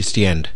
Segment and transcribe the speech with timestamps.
[0.00, 0.48] It's the end.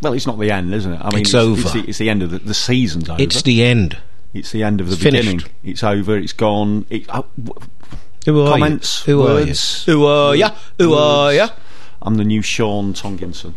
[0.00, 1.00] Well, it's not the end, isn't it?
[1.00, 1.60] I mean, It's over.
[1.60, 3.20] It's the, it's the end of the, the season's over.
[3.22, 3.98] It's the end.
[4.34, 5.28] It's the end of the It's finished.
[5.28, 5.46] beginning.
[5.62, 6.16] It's over.
[6.16, 6.86] It's gone.
[6.90, 7.68] It, uh, w-
[8.26, 9.14] Who are Comments, you?
[9.16, 9.96] Who words, are you?
[9.98, 10.50] Who are ya?
[10.78, 11.48] Who are ya?
[12.04, 13.54] I'm the new Sean Tonkinson.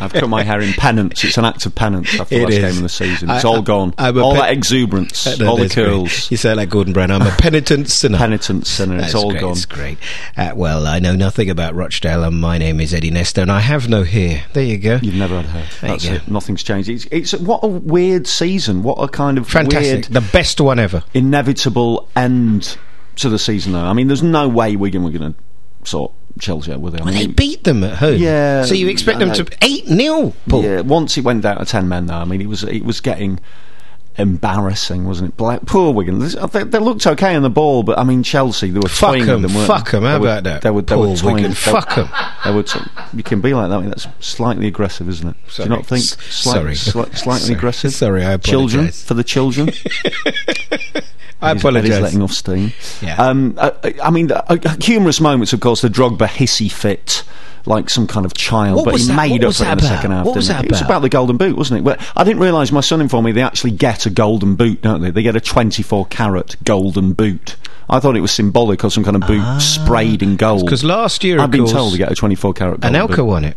[0.00, 1.24] I've cut my hair in penance.
[1.24, 2.58] It's an act of penance after the It last is.
[2.60, 3.30] game of the season.
[3.30, 3.94] It's I- all gone.
[3.98, 5.84] I'm all pe- that exuberance, all the that's great.
[5.86, 7.10] curls, You sound like Gordon Brown.
[7.10, 8.18] I'm a penitent sinner.
[8.18, 8.98] penitent sinner.
[8.98, 9.52] It's all great, gone.
[9.52, 9.98] It's great.
[10.36, 13.60] Uh, well, I know nothing about Rochdale, and my name is Eddie Nestor, and I
[13.60, 14.44] have no hair.
[14.52, 14.98] There you go.
[15.02, 15.66] You've never had hair.
[15.80, 16.28] There That's it.
[16.28, 16.88] Nothing's changed.
[16.88, 18.82] It's, it's what a weird season.
[18.82, 19.82] What a kind of Fantastic.
[19.82, 21.02] weird, The best one ever.
[21.14, 22.76] inevitable end
[23.16, 23.72] to the season.
[23.72, 27.00] Though I mean, there's no way Wigan were going to sort Chelsea were with it.
[27.00, 28.16] I Well, mean, they beat them at home.
[28.16, 30.62] Yeah, So you expect them to eight 0 Paul.
[30.64, 33.00] Yeah, once it went down to ten men, though, I mean, it was it was
[33.00, 33.38] getting
[34.16, 35.36] embarrassing, wasn't it?
[35.36, 36.22] Black, poor Wigan.
[36.22, 39.10] Uh, they, they looked okay on the ball, but I mean, Chelsea, they were Fuck
[39.16, 39.54] toying 'em, with them.
[39.54, 39.96] weren't fuck they?
[39.98, 40.62] 'em, how They were- about that?
[40.62, 41.34] They were, they Poor were toying.
[41.34, 42.08] Wigan, they- fuck 'em.
[42.44, 42.62] They were.
[42.62, 42.78] T-
[43.14, 43.76] you can be like that.
[43.76, 45.36] I mean, that's slightly aggressive, isn't it?
[45.56, 46.04] Do you not think?
[46.04, 46.74] S- Slight- sorry.
[46.74, 47.54] sli- slightly Sorry.
[47.56, 47.92] aggressive.
[47.92, 48.48] Sorry, I apologize.
[48.50, 49.70] Children for the children.
[51.44, 51.90] I He's- apologise.
[51.90, 52.72] Eddie's letting off steam.
[53.02, 53.16] Yeah.
[53.16, 55.82] Um, I, I- I mean, uh, humorous moments, of course.
[55.82, 57.22] The Drogba hissy fit,
[57.66, 59.64] like some kind of child, What but was he that- made what up was for
[59.64, 59.96] it in that the about?
[59.96, 60.26] second half.
[60.26, 60.66] What was didn't that he?
[60.68, 60.90] It was about?
[60.90, 61.84] about the golden boot, wasn't it?
[61.84, 62.72] Well, I didn't realise.
[62.72, 65.10] My son informed me they actually get a golden boot, don't they?
[65.10, 67.56] They get a twenty-four carat golden boot.
[67.88, 70.64] I thought it was symbolic or some kind of boot sprayed in gold.
[70.64, 73.24] Because last year, I've been told to get a twenty-four carat golden Anelka boot.
[73.26, 73.56] won it,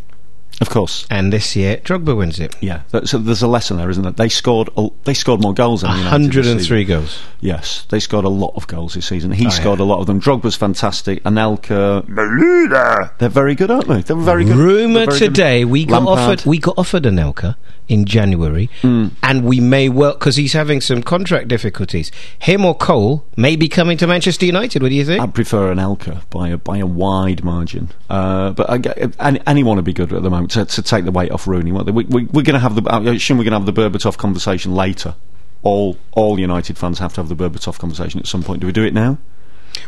[0.60, 1.06] Of course.
[1.12, 2.56] and this year Drogba wins it.
[2.62, 4.12] Yeah, so there's a lesson there, isn't there?
[4.12, 4.70] They scored.
[5.04, 7.20] They scored more goals than United 103 goals.
[7.42, 9.32] Yes, they scored a lot of goals this season.
[9.32, 9.86] He Oh, scored yeah.
[9.86, 10.20] a lot of them.
[10.20, 11.24] Drogba's fantastic.
[11.24, 14.02] Anelka, Melina, they're very good, aren't they?
[14.02, 14.56] They're very good.
[14.56, 15.20] Rumor They're good.
[15.20, 16.40] today we got Lampard.
[16.40, 17.56] offered we got offered Anelka
[17.88, 19.08] in January, Hmm.
[19.24, 22.12] and we may well because he's having some contract difficulties.
[22.40, 24.82] Him or Cole may be coming to Manchester United.
[24.82, 25.22] What do you think?
[25.22, 27.90] I'd prefer Anelka by a by a wide margin.
[28.10, 31.06] Uh, but I, get- any, anyone would be good at the moment to, to take
[31.06, 31.72] the weight off Rooney.
[31.72, 32.90] We, we, we're going to have the.
[32.90, 35.16] I assume we're going to have the Berbatov conversation later.
[35.64, 38.62] All all United fans have to have the Berbatov conversation at some point.
[38.62, 39.18] Do we do it now?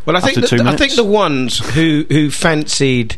[0.05, 3.17] Well, I think After that, two I think the ones who who fancied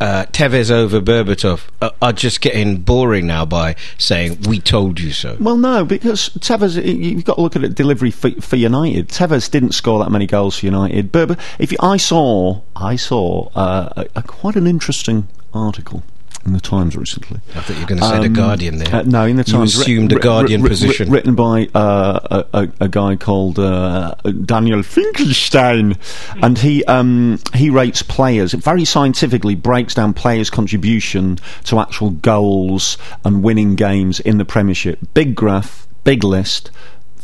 [0.00, 5.12] uh, Tevez over Berbatov are, are just getting boring now by saying "we told you
[5.12, 9.08] so." Well, no, because Tevez, you've got to look at it delivery for, for United.
[9.08, 11.12] Tevez didn't score that many goals for United.
[11.12, 16.02] But if you, I saw, I saw uh, a, a quite an interesting article
[16.44, 17.40] in the Times recently.
[17.54, 18.94] I thought you were going to say the Um, Guardian there.
[18.96, 19.78] uh, no, in the You Times.
[19.78, 21.10] assumed a Guardian position.
[21.10, 24.14] written by uh, a, a, guy called uh,
[24.44, 25.96] Daniel Finkelstein,
[26.42, 32.98] and he um, he rates players very scientifically, breaks down players' contribution to actual goals
[33.24, 34.98] and winning games in the Premiership.
[35.14, 36.70] Big graph, big list.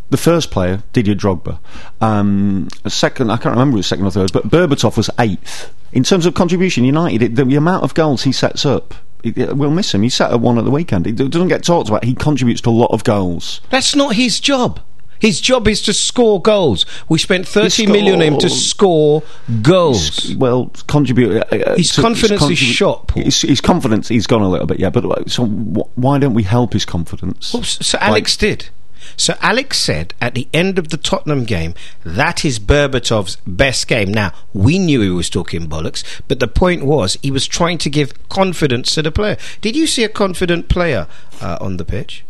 [0.08, 1.58] The first player, Didier Drogba.
[2.00, 5.72] Um, a second, I can't remember who was second or third, but Berbatov was eighth.
[5.92, 9.56] In terms of contribution, United, it, the amount of goals he sets up, it, it-
[9.56, 10.02] we'll miss him.
[10.02, 11.06] He set up one at the weekend.
[11.06, 12.04] It doesn't get talked about.
[12.04, 13.60] He contributes to a lot of goals.
[13.70, 14.80] That's not his job.
[15.18, 16.86] His job is to score goals.
[17.10, 19.22] We spent thirty million on him to score
[19.60, 20.34] goals.
[20.36, 21.36] Well, contribute.
[21.52, 23.24] Uh, uh, His to- confidence is contribu- shot, Paul.
[23.24, 24.88] His, his confidence, he's gone a little bit, yeah.
[24.88, 27.52] But uh, so, wh- why don't we help his confidence?
[27.52, 28.70] Well, so Alex did.
[29.16, 31.74] So Alex said at the end of the Tottenham game
[32.04, 34.12] that is Berbatov's best game.
[34.12, 37.90] Now we knew he was talking bollocks, but the point was he was trying to
[37.90, 39.36] give confidence to the player.
[39.60, 41.06] Did you see a confident player
[41.40, 42.24] uh, on the pitch?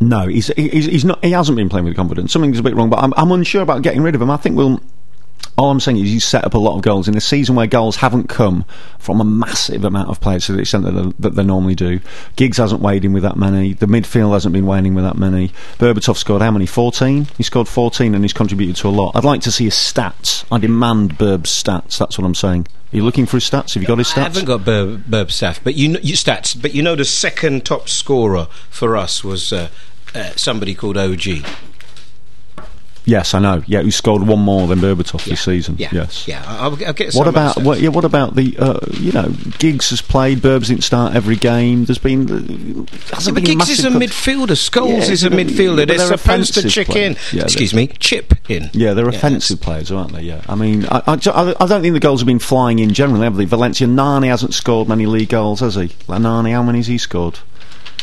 [0.00, 1.24] No, he's, he's he's not.
[1.24, 2.32] He hasn't been playing with confidence.
[2.32, 2.90] Something's a bit wrong.
[2.90, 4.30] But I'm I'm unsure about getting rid of him.
[4.30, 4.80] I think we'll.
[5.58, 7.66] All I'm saying is you set up a lot of goals in a season where
[7.66, 8.64] goals haven't come
[8.98, 12.00] from a massive amount of players to the extent that they, that they normally do.
[12.36, 13.74] Giggs hasn't weighed in with that many.
[13.74, 15.48] The midfield hasn't been weighing in with that many.
[15.78, 16.64] Berbatov scored how many?
[16.64, 17.26] 14?
[17.36, 19.14] He scored 14 and he's contributed to a lot.
[19.14, 20.44] I'd like to see his stats.
[20.50, 21.98] I demand Burb's stats.
[21.98, 22.66] That's what I'm saying.
[22.92, 23.74] Are you looking for his stats?
[23.74, 24.18] Have you got his stats?
[24.18, 26.60] I haven't got Berb, Berb staff, but you know you stats.
[26.60, 29.68] But you know the second top scorer for us was uh,
[30.14, 31.44] uh, somebody called OG.
[33.04, 33.62] Yes, I know.
[33.66, 35.74] Yeah, who scored one more than Berbatov this season.
[35.78, 36.28] Yeah, Yes.
[36.28, 36.44] yeah.
[36.46, 37.06] I'll, I'll get.
[37.06, 37.80] What some of the about what?
[37.80, 38.56] Yeah, what about the?
[38.58, 40.38] Uh, you know, Giggs has played.
[40.38, 41.84] Burbs didn't start every game.
[41.84, 42.30] There's been.
[42.30, 42.84] Uh, Yeah,
[43.14, 44.56] hasn't but been Giggs is a midfielder.
[44.56, 45.76] Scholes Yeah, is a midfielder.
[45.86, 47.16] They're, they're supposed to chick players.
[47.32, 47.38] in.
[47.38, 48.70] Yeah, Excuse me, chip in.
[48.72, 50.22] Yeah, they're offensive players, aren't they?
[50.22, 50.42] Yeah.
[50.48, 53.36] I mean, I, I, I don't think the goals have been flying in generally, have
[53.36, 53.44] they?
[53.46, 55.90] Valencia Nani hasn't scored many league goals, has he?
[56.08, 57.40] Nani, how many has he scored?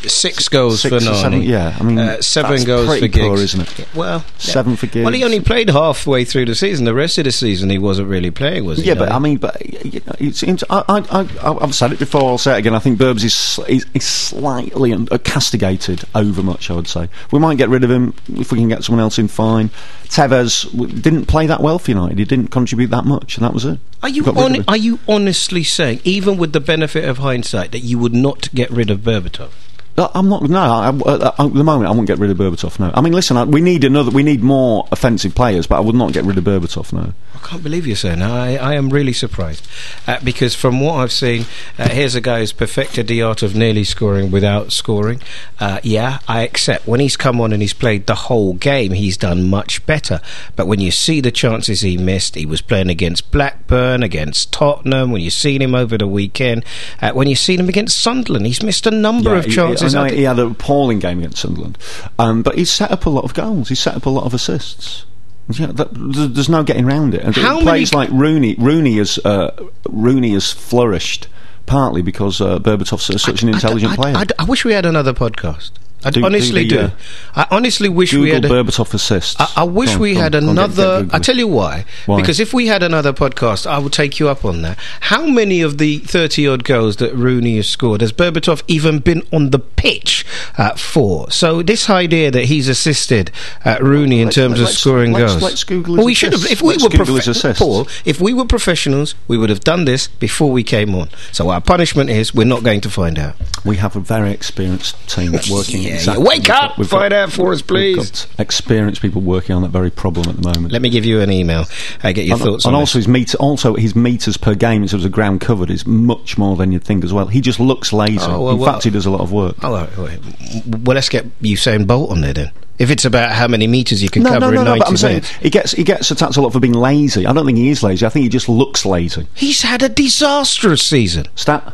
[0.08, 1.22] Six goals Six for or Nani.
[1.22, 3.18] seven, yeah, I mean, uh, seven goals for Giggs.
[3.28, 3.88] poor, isn't it?
[3.94, 5.04] Well, Seven for Giggs.
[5.04, 6.86] Well, he only played halfway through the season.
[6.86, 8.86] The rest of the season, he wasn't really playing, was he?
[8.86, 11.00] Yeah, but I mean, but you know, it seems I, I,
[11.44, 12.24] I, I've said it before.
[12.30, 12.74] I'll say it again.
[12.76, 16.72] I think Burbs is, is, is slightly un- uh, castigated over much.
[16.72, 19.20] I would say we might get rid of him if we can get someone else
[19.20, 19.28] in.
[19.28, 19.70] Fine.
[20.06, 22.18] Tevez didn't play that well for United.
[22.18, 23.80] He didn't contribute that much, and that was it.
[24.02, 24.66] Are you Got rid of hon- him.
[24.70, 28.72] are you honestly saying, even with the benefit of hindsight, that you would not get
[28.72, 29.52] rid of Berbatov?
[30.00, 30.44] Uh, I'm not.
[30.44, 32.80] No, I, I, at the moment, I won't get rid of Berbatov.
[32.80, 34.12] No, I mean, listen, I, we need another.
[34.12, 36.94] We need more offensive players, but I would not get rid of Berbatov.
[36.94, 37.14] No.
[37.36, 38.30] I can't believe you're saying that.
[38.30, 39.66] I, I am really surprised.
[40.06, 41.46] Uh, because from what I've seen,
[41.78, 45.22] uh, here's a guy who's perfected the art of nearly scoring without scoring.
[45.60, 46.86] Uh, yeah, I accept.
[46.88, 50.20] When he's come on and he's played the whole game, he's done much better.
[50.58, 55.12] But when you see the chances he missed, he was playing against Blackburn, against Tottenham,
[55.12, 56.66] when you've seen him over the weekend,
[57.02, 59.52] uh, when you've seen him against Sunderland, he's missed a number Yeah, of he-
[59.96, 61.78] I I know he had an appalling game against Sunderland,
[62.18, 63.70] um, but he's set up a lot of goals.
[63.70, 65.06] He's set up a lot of assists.
[65.52, 67.24] Yeah, that, there's no getting around it.
[67.24, 71.28] And How players like Rooney, Rooney has uh, Rooney has flourished
[71.66, 74.16] partly because uh, Berbatov's such an intelligent I, player.
[74.16, 75.72] I, I wish we had another podcast.
[76.04, 76.80] I Do- do honestly the, do.
[76.80, 76.90] uh,
[77.36, 78.44] I honestly wish we had.
[78.44, 79.36] Google A, Berbatov assists.
[79.40, 80.96] I, I wish on, we had on, go on, get- get another.
[80.98, 81.20] I Google.
[81.20, 81.86] tell you why.
[82.06, 82.22] Why?
[82.22, 84.78] Because if we had another podcast, I would take you up on that.
[85.02, 89.24] How many of the thirty odd goals that Rooney has scored has Berbatov even been
[89.34, 90.26] on the pitch
[90.58, 91.30] uh, for?
[91.32, 93.32] So this idea that he's assisted
[93.66, 95.44] uh, Rooney in Let's- terms of let's- scoring let's- goals.
[95.44, 96.46] let's Google well, we should have.
[96.50, 97.60] If we were Google assists.
[97.60, 101.10] Paul, if we were professionals, we would have done this before we came on.
[101.34, 103.36] So our punishment is we're not going to find out.
[103.66, 105.89] We have a very experienced team working.
[105.90, 106.30] Yeah, exactly- yeah.
[106.30, 106.86] Wake we've up!
[107.00, 107.96] Find out for us, we've please.
[108.26, 110.72] got experienced people working on that very problem at the moment.
[110.72, 111.66] Let me give you an email.
[112.04, 113.06] Uh, get your and, thoughts and on also this.
[113.06, 116.56] his meter, also his meters per game in terms of ground covered is much more
[116.56, 117.28] than you'd think as well.
[117.28, 118.20] He just looks lazy.
[118.22, 119.56] Oh, well, in well- fact, he does a lot of work.
[119.64, 120.20] Oh, all right, all right.
[120.66, 122.52] Well, let's get Usain Bolt on there then.
[122.78, 124.72] If it's about how many meters you can No, cover no, no, in no.
[124.72, 125.30] 90 But I'm saying minutes.
[125.42, 127.26] he gets he gets attacked a lot for being lazy.
[127.26, 128.06] I don't think he is lazy.
[128.06, 129.28] I think he just looks lazy.
[129.34, 131.26] He's had a disastrous season.
[131.36, 131.74] Stat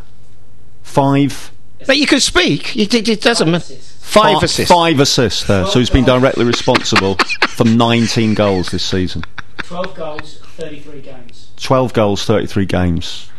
[0.81, 1.51] five.
[1.85, 2.75] But you could speak.
[2.75, 3.75] It, it, it doesn't matter.
[3.75, 4.71] Five fi- assists.
[4.73, 5.65] Five assists there.
[5.65, 7.15] So he's been directly responsible
[7.47, 9.23] for 19 goals this season.
[9.57, 11.51] 12 goals, 33 games.
[11.57, 13.29] 12 goals, 33 games.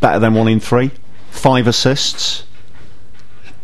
[0.00, 0.90] Better than one in three.
[1.30, 2.44] Five assists.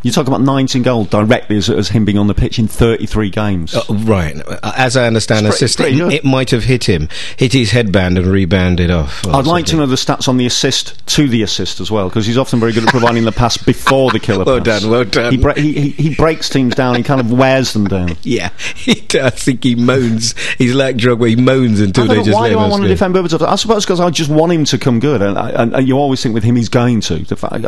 [0.02, 3.28] You talk about 19 goals directly as, as him being on the pitch in 33
[3.30, 3.74] games.
[3.74, 4.34] Uh, right.
[4.46, 6.12] Uh, As I understand, It's assist, pretty good.
[6.12, 9.26] it might have hit him, hit his headband and rebounded off.
[9.26, 12.24] I'd like to know the stats on the assist to the assist as well, because
[12.26, 14.80] he's often very good at providing the pass before the killer Well pass.
[14.80, 15.32] done, well done.
[15.32, 18.16] He, bre- he, he, he breaks teams down, he kind of wears them down.
[18.22, 19.20] Yeah, he does.
[19.24, 20.34] I think he moans.
[20.56, 21.28] He's like Drogba.
[21.28, 23.42] He moans until they just why do I want to defend Berbatov?
[23.46, 26.22] I suppose because I just want him to come good, and, and, and you always
[26.22, 27.18] think with him he's going to.
[27.18, 27.64] The fact,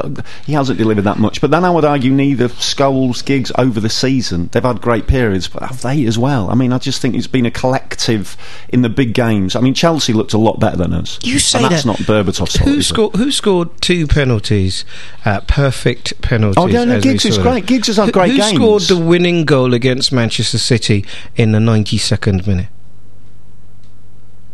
[0.46, 3.88] he hasn't delivered that much, but then I would argue neither Scholes, Giggs over the
[3.88, 4.48] season.
[4.52, 6.48] They've had great periods, but have they as well?
[6.50, 8.36] I mean, I just think it's been a collective
[8.69, 9.56] in the big games.
[9.56, 11.19] I mean, Chelsea looked a lot better than us.
[11.22, 12.69] You say and that's that- not Berbatov's fault.
[12.69, 13.16] Who scored?
[13.16, 14.84] Who scored two penalties?
[15.24, 16.62] Uh, perfect penalties.
[16.62, 17.66] Oh, yeah, no, Giggs is great.
[17.66, 18.54] Giggs has had Who- great who games.
[18.54, 21.04] scored the winning goal against Manchester City
[21.36, 22.69] in the ninety-second minute?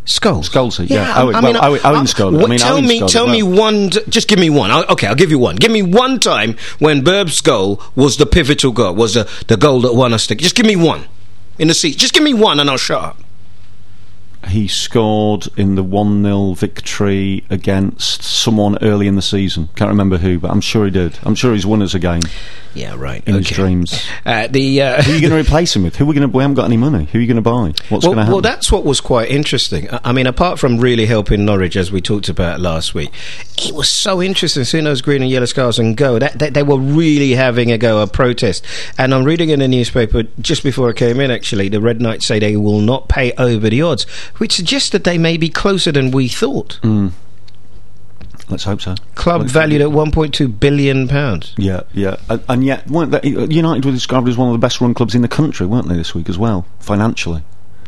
[0.09, 0.49] Scholes.
[0.49, 1.23] Scholes, yeah.
[1.23, 2.35] Owen- oh, well, Owen- Owen oh, uh, scored.
[2.35, 3.91] I mean, tell Owen me, scored tell as me one.
[4.09, 4.71] Just give me one.
[4.71, 5.57] I'll, okay, I'll give you one.
[5.57, 9.83] Give me one time when Burb's goal was the pivotal goal, was the the goal
[9.83, 10.35] that won us the.
[10.35, 11.05] Just give me one
[11.59, 11.99] in the seat.
[11.99, 13.19] Just give me one, and I'll shut up.
[14.49, 19.69] He scored in the 1 0 victory against someone early in the season.
[19.77, 21.19] Can't remember who, but I'm sure he did.
[21.23, 22.23] I'm sure he's won us a game
[22.75, 23.23] Yeah, right.
[23.27, 23.45] in okay.
[23.45, 24.07] his dreams.
[24.25, 25.97] Uh, the uh, Who are you going to replace him with?
[25.97, 26.37] Who are we going to?
[26.37, 27.05] We haven't got any money.
[27.13, 27.51] Who are you going to buy?
[27.51, 28.33] What's well, going to happen?
[28.33, 29.89] well, that's what was quite interesting.
[29.91, 33.11] I mean, apart from really helping Norwich, as we talked about last week,
[33.59, 36.19] it was so interesting seeing those green and yellow scarves and go.
[36.19, 38.65] That, that they were really having a go, a protest.
[38.97, 41.31] And I'm reading in the newspaper just before I came in.
[41.31, 44.07] Actually, the Red Knights say they will not pay over the odds,
[44.39, 46.79] which suggests that they may be closer than we thought.
[46.83, 47.09] Hmm.
[48.49, 48.95] Let's hope so.
[49.15, 51.55] Club Let's- valued at 1.2 billion pounds.
[51.59, 54.81] Yeah, yeah, and, and yet weren't they, United were described as one of the best
[54.81, 57.43] run clubs in the country, weren't they this week as well, financially?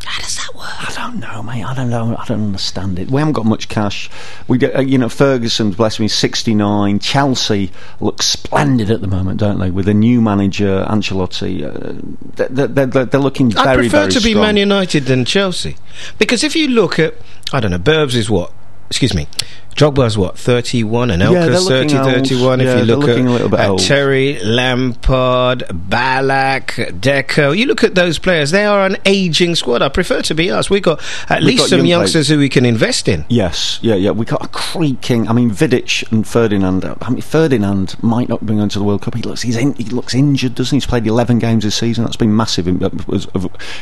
[0.04, 0.88] How does that work?
[0.88, 1.64] I don't know, mate.
[1.64, 2.16] I don't know.
[2.16, 3.10] I don't understand it.
[3.10, 4.10] We haven't got much cash.
[4.48, 6.98] We, get, uh, you know, Ferguson, bless me, sixty nine.
[6.98, 9.70] Chelsea look splendid at the moment, don't they?
[9.70, 12.00] With a new manager, Ancelotti, uh,
[12.34, 14.34] they're, they're, they're, they're looking I very, prefer very to be.
[14.34, 15.76] Man United than Chelsea
[16.18, 17.14] because if you look at,
[17.52, 18.52] I don't know, Burbs is what?
[18.88, 19.28] Excuse me,
[19.74, 22.12] Drogba's what, 31, and Yeah, Elka's looking 30, old.
[22.14, 22.60] 31.
[22.60, 23.78] Yeah, if you look looking a bit at, at.
[23.78, 29.82] Terry, Lampard, Ballack, Deco, you look at those players, they are an aging squad.
[29.82, 30.68] I prefer to be us.
[30.68, 31.00] We've got
[31.30, 33.24] at We've least got some young youngsters who we can invest in.
[33.28, 34.10] Yes, yeah, yeah.
[34.10, 35.28] We've got a creaking.
[35.28, 36.84] I mean, Vidic and Ferdinand.
[36.84, 39.14] I mean, Ferdinand might not be going to the World Cup.
[39.14, 40.76] He looks he's in, he looks injured, doesn't he?
[40.76, 42.04] He's played eleven games this season.
[42.04, 43.20] That's been massive in, uh, in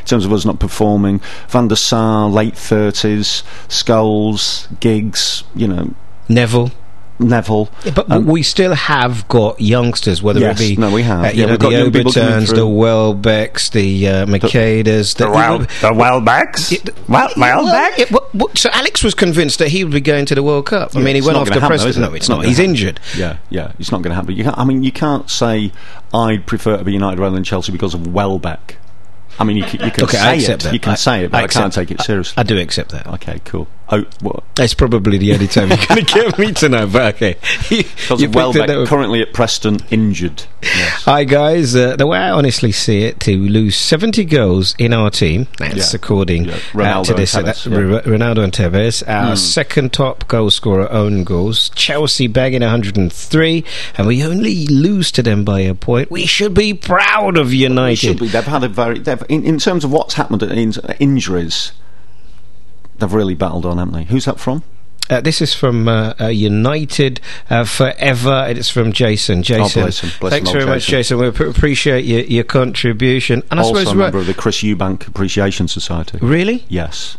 [0.04, 1.20] terms of us not performing.
[1.48, 5.44] Van der Sar, late thirties, Scholes, Giggs.
[5.54, 5.87] You know,
[6.28, 6.70] Neville.
[7.20, 7.68] Neville.
[7.96, 11.24] But Um, we still have got youngsters, whether Yes, it be no, we have.
[11.24, 12.68] uh, you Yeah, know the young people Obertans, the through.
[12.68, 15.26] Welbecks, the uh, Machedas, the,
[15.80, 16.70] the Welbecks.
[16.70, 17.32] Yeah, well,
[17.66, 20.66] yeah, what- what- so Alex was convinced that he would be going to the World
[20.66, 20.94] Cup.
[20.94, 21.82] I mean, he went off gonna the press.
[21.82, 22.00] though, is it?
[22.02, 22.44] no, it's not not.
[22.46, 22.70] He's happen.
[22.70, 23.00] injured.
[23.16, 24.36] Yeah, yeah, it's not going to happen.
[24.36, 25.72] You I mean, you can't say
[26.14, 28.76] I'd prefer to be United rather than Chelsea because of Welbeck.
[29.40, 30.64] I mean, you, can- you can Okay, say I accept it.
[30.66, 30.72] that.
[30.74, 32.34] You can I- say it, but I I, can't take it seriously.
[32.36, 33.08] I do accept that.
[33.08, 33.66] Okay, cool.
[33.90, 34.44] Oh, what?
[34.58, 37.36] It's probably the only time you're going to get me to know, but okay.
[37.70, 40.42] You, Because you of picked it Welbeck currently at Preston injured.
[40.62, 41.04] Yes.
[41.04, 45.08] Hi guys, uh, the way I honestly see it, to lose 70 goals in our
[45.10, 45.96] team, that's Yeah.
[45.96, 46.54] according Yeah.
[46.98, 48.12] uh, to this, and uh, Tevez, that- yeah.
[48.12, 53.64] Ronaldo and Tevez, our second top goal scorer own goals, Chelsea bagging 103,
[53.96, 56.10] and we only lose to them by a point.
[56.10, 57.96] We should be proud of United.
[57.96, 58.28] should be.
[58.28, 59.02] They've had a very.
[59.30, 61.72] In, in terms of what's happened in injuries,
[62.98, 64.04] they've really battled on, haven't they?
[64.04, 64.62] Who's that from?
[65.10, 68.44] Uh, this is from uh, uh, United uh, Forever.
[68.50, 69.42] It's from Jason.
[69.42, 70.10] Jason, Oh, bless him.
[70.20, 71.18] Bless thanks very old much, Jason.
[71.18, 71.42] Jason.
[71.42, 73.42] We appreciate your, your contribution.
[73.50, 76.18] And I also suppose, a member of the Chris Eubank Appreciation Society.
[76.20, 77.16] really, Yes.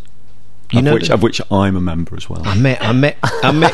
[0.71, 2.43] You of, know which, the- of which I'm a member as well.
[2.47, 3.73] I met, I met, I met,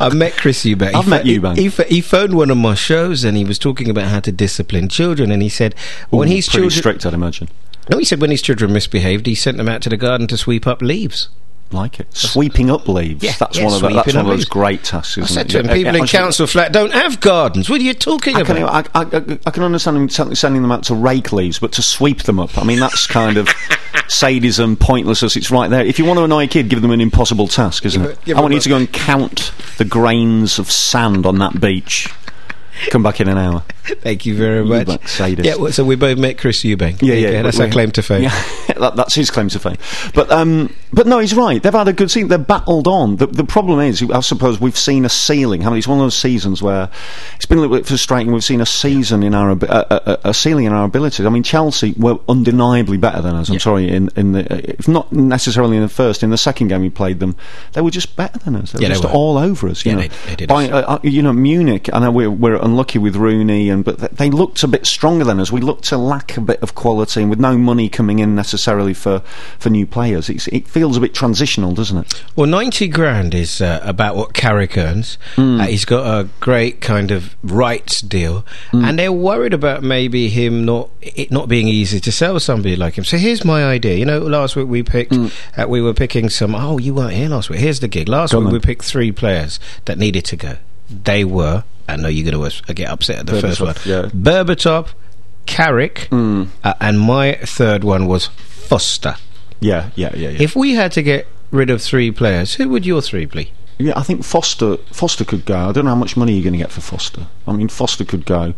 [0.00, 0.94] I met Chris Eubank.
[0.94, 1.56] I've He met Eubank.
[1.58, 4.32] He, he, he phoned one of my shows and he was talking about how to
[4.32, 5.30] discipline children.
[5.30, 5.74] And he said
[6.08, 7.48] when Ooh, his pretty children, strict, I'd imagine.
[7.88, 10.36] No, he said when his children misbehaved, he sent them out to the garden to
[10.36, 11.28] sweep up leaves.
[11.72, 12.08] Like it.
[12.16, 13.22] Sweeping up leaves.
[13.22, 15.46] Yeah, that's yeah, one of the, that's one of those great tasks, I isn't said
[15.46, 15.50] it?
[15.50, 17.70] to him, Yeah, people yeah, in actually- council flat don't have gardens.
[17.70, 18.92] What are you talking I about?
[18.92, 21.82] can, I, I, I can understand him sending them out to rake leaves, but to
[21.82, 23.48] sweep them up, I mean, that's kind of
[24.08, 25.84] sadism, pointless as it's right there.
[25.84, 28.18] If you want to annoy a kid, give them an impossible task, isn't Give it?
[28.26, 32.08] it- I want you to go and count the grains of sand on that beach.
[32.90, 33.62] Come back in an hour.
[34.00, 34.86] Thank you very much.
[34.86, 35.44] Eubank.
[35.44, 37.02] Yeah, well, so we both met Chris Eubank.
[37.02, 37.42] Yeah, you yeah.
[37.42, 38.30] That's our claim to fame.
[38.70, 39.76] Yeah, that, that's his claim to fame.
[40.14, 41.62] But um, but no, he's right.
[41.62, 42.28] They've had a good season.
[42.28, 43.16] They've battled on.
[43.16, 45.60] The, the problem is, I suppose we've seen a ceiling.
[45.62, 45.78] Haven't we?
[45.80, 46.88] It's one of those seasons where
[47.36, 48.32] it's been a little bit frustrating.
[48.32, 51.26] We've seen a season in our a, a, a ceiling in our abilities.
[51.26, 53.48] I mean, Chelsea were undeniably better than us.
[53.48, 53.58] I'm Yeah.
[53.60, 56.90] sorry, in in the if not necessarily in the first, in the second game we
[56.90, 57.36] played them,
[57.72, 58.72] they were just better than us.
[58.72, 59.18] They Yeah, were they just were.
[59.18, 59.84] all over us.
[59.84, 61.88] You Yeah, know, they- they did By, uh, uh, you know, Munich.
[61.92, 65.24] I know we're, we're unlucky with Rooney, and but th- they looked a bit stronger
[65.24, 65.50] than us.
[65.52, 68.94] We looked to lack a bit of quality, and with no money coming in necessarily
[68.94, 69.20] for,
[69.58, 72.24] for new players, it's, it feels a bit transitional, doesn't it?
[72.36, 75.18] Well, 90 grand is uh, about what Carrick earns.
[75.36, 75.60] Hmm.
[75.60, 78.84] Uh, he's got a great kind of rights deal, Hmm.
[78.84, 82.94] and they're worried about maybe him not it not being easy to sell somebody like
[82.98, 83.04] him.
[83.04, 83.96] So here's my idea.
[83.96, 86.54] You know, last week we picked, uh, we were picking some.
[86.54, 87.60] Oh, you weren't here last week.
[87.60, 88.08] Here's the gig.
[88.08, 90.56] Last week on we picked three players that needed to go.
[90.90, 91.64] They were.
[91.92, 93.74] I know you're going to get upset at the first one.
[93.74, 94.02] Berbatov, yeah.
[94.14, 94.88] Berbatov,
[95.46, 96.44] Carrick, Hmm.
[96.64, 99.16] uh, and my third one was Foster.
[99.60, 100.42] Yeah, yeah, yeah, yeah.
[100.42, 103.52] If we had to get rid of three players, who would your three be?
[103.78, 105.56] Yeah, I think Foster Foster could go.
[105.68, 107.26] I don't know how much money you're going to get for Foster.
[107.46, 108.54] I mean, Foster could go.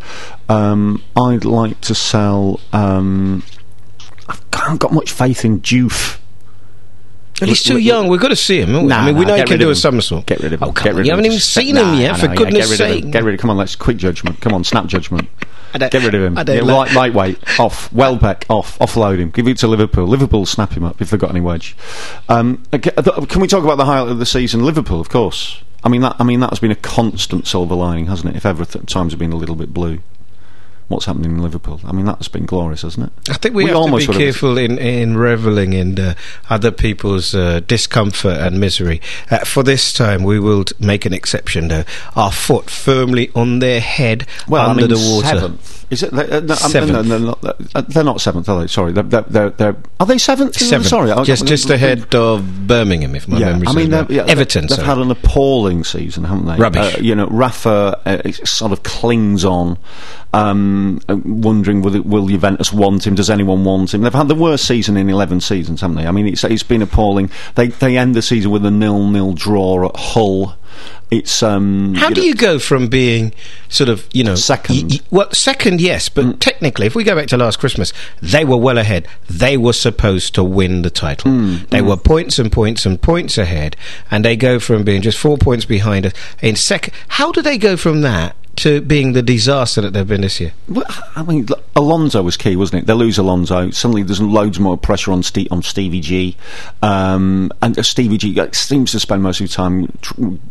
[0.48, 2.58] Um, I'd like to sell.
[2.72, 3.44] Um,
[4.28, 6.18] I haven't got much faith in Doof.
[7.42, 8.08] But he's too look- young.
[8.08, 8.72] We've got to see him.
[8.72, 8.82] we?
[8.84, 10.26] Nah, I mean, we nah, know he can do a somersault.
[10.26, 10.68] Get rid of him.
[10.68, 11.32] Oh, get rid You of haven't him.
[11.32, 13.11] even seen nah, him yet, for goodness sake.
[13.11, 13.42] Get rid of him.
[13.42, 14.40] Come on, let's quick judgment.
[14.40, 15.28] Come on, snap judgment.
[15.72, 16.37] Get rid of him.
[16.37, 17.90] I don't Yeah, light, lightweight, off.
[17.92, 18.78] Welbeck, off.
[18.78, 19.30] Offload him.
[19.30, 20.06] Give it to Liverpool.
[20.06, 21.75] Liverpool snap him up if they've got any wedge.
[22.28, 24.64] Um, can we talk about the highlight of the season?
[24.64, 25.62] Liverpool, of course.
[25.82, 26.14] I mean that.
[26.20, 28.37] I mean that has been a constant silver lining, hasn't it?
[28.37, 29.99] If ever th- times have been a little bit blue,
[30.92, 31.80] what's happening in Liverpool?
[31.84, 33.30] I mean that's been glorious, hasn't it?
[33.30, 36.14] I think we, We have to be careful in, in reveling in uh,
[36.49, 39.00] other people's uh, discomfort and misery.
[39.30, 41.84] Uh, for this time, we will make an exception, though.
[42.14, 45.26] Our foot firmly on their head Well, under I mean, the water.
[45.40, 45.87] seventh.
[45.92, 46.11] Is it?
[46.12, 46.92] They, no, seventh.
[46.92, 47.44] No, they're, not,
[47.75, 48.66] uh, they're not seventh, are they?
[48.66, 50.54] Sorry, they're, they're, they're, they're are they seventh?
[50.54, 50.88] Seventh.
[50.88, 54.11] Sorry, I- just I- just ahead of Birmingham, if my yeah, memory I mean, right.
[54.11, 54.66] yeah, Everton.
[54.68, 54.87] They've sorry.
[54.88, 56.56] had an appalling season, haven't they?
[56.56, 56.94] Rubbish.
[56.96, 59.76] Uh, you know, Rafa uh, sort of clings on,
[60.32, 63.14] um, uh, wondering will, it- will Juventus want him?
[63.14, 64.02] Does anyone want him?
[64.02, 66.06] They've had the worst season in eleven seasons, haven't they?
[66.06, 67.30] I mean, it's it's been appalling.
[67.54, 70.56] They they end the season with a nil-nil draw at Hull.
[71.10, 73.34] It's um, How do know- you go from being
[73.68, 74.76] sort of, you know, Second.
[74.76, 76.38] y- y- well, second, yes, but Mm.
[76.40, 79.06] technically, if we go back to last Christmas, they were well ahead.
[79.28, 81.30] They were supposed to win the title.
[81.30, 83.76] Mm, they were points and points and points ahead,
[84.10, 86.94] and they go from being just four points behind us in second.
[87.08, 90.52] How do they go from that to being the disaster that they've been this year?
[90.68, 90.85] Well,
[91.16, 92.87] I mean, Alonso was key, wasn't it?
[92.87, 93.71] They lose Alonso.
[93.71, 96.37] Suddenly, there's loads more pressure on on Stevie G,
[96.82, 99.90] um, and uh, Stevie G uh, seems to spend most of his time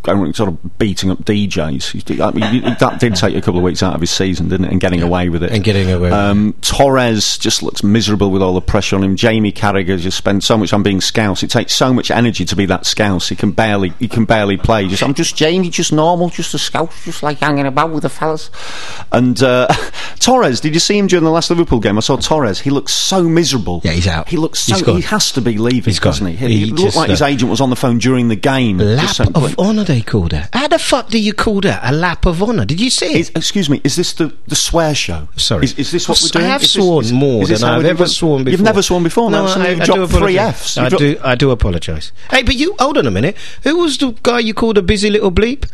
[0.04, 2.20] going sort of beating up DJs.
[2.22, 4.72] I mean, that did take a couple of weeks out of his season, didn't it?
[4.72, 5.52] And getting away with it.
[5.52, 9.16] And getting away with Um, Torres just looks miserable with all the pressure on him.
[9.16, 11.44] Jamie Carragher just spends so much on being scouse.
[11.44, 13.30] It takes so much energy to be that scouse.
[13.30, 14.88] He can barely he can barely play.
[14.88, 18.10] Just I'm just Jamie, just normal, just a scouse, just like hanging about with the
[18.10, 18.50] fellas.
[19.12, 19.68] And uh,
[20.20, 21.98] Torres, did you see him during the last Liverpool game?
[21.98, 22.60] I saw Torres.
[22.60, 23.82] He looks so miserable.
[23.84, 24.30] Yeah, he's out.
[24.30, 24.86] He looks He's so.
[24.86, 24.96] gone.
[24.98, 26.12] He has to be leaving, He's gone.
[26.14, 26.36] doesn't he?
[26.36, 28.36] He, He he looked just, like his uh, agent was on the phone during the
[28.36, 28.78] game.
[28.78, 30.48] Lap just of honour, they called it.
[30.54, 31.82] How the fuck do you call that?
[31.84, 32.66] A lap of honour?
[32.66, 33.20] Did you see it?
[33.20, 35.28] Is, excuse me, is this the, the swear show?
[35.38, 35.64] Sorry.
[35.66, 36.46] Is, is this what we're doing?
[36.46, 38.08] have Is sworn is- more than I've ever it?
[38.10, 38.52] sworn before.
[38.52, 39.30] You've never sworn before?
[39.32, 40.38] No, No, so I, you've I dropped do three.
[40.38, 40.78] Fs.
[40.78, 41.18] I do.
[41.24, 42.12] I do apologise.
[42.30, 43.36] Hey, but you hold on a minute.
[43.64, 45.70] Who was the guy you called a busy little bleep?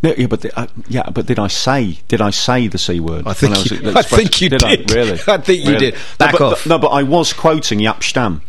[0.00, 3.00] Yeah, yeah, but the, uh, yeah, but did I say did I say the c
[3.00, 3.26] word?
[3.26, 4.62] I think when was you- at the I think you did.
[4.62, 4.76] I?
[4.94, 5.18] Really?
[5.26, 5.90] I think you Really?
[5.90, 5.96] did.
[6.18, 6.66] Back no, but, off.
[6.66, 8.42] No, but I was quoting Jaap Stam.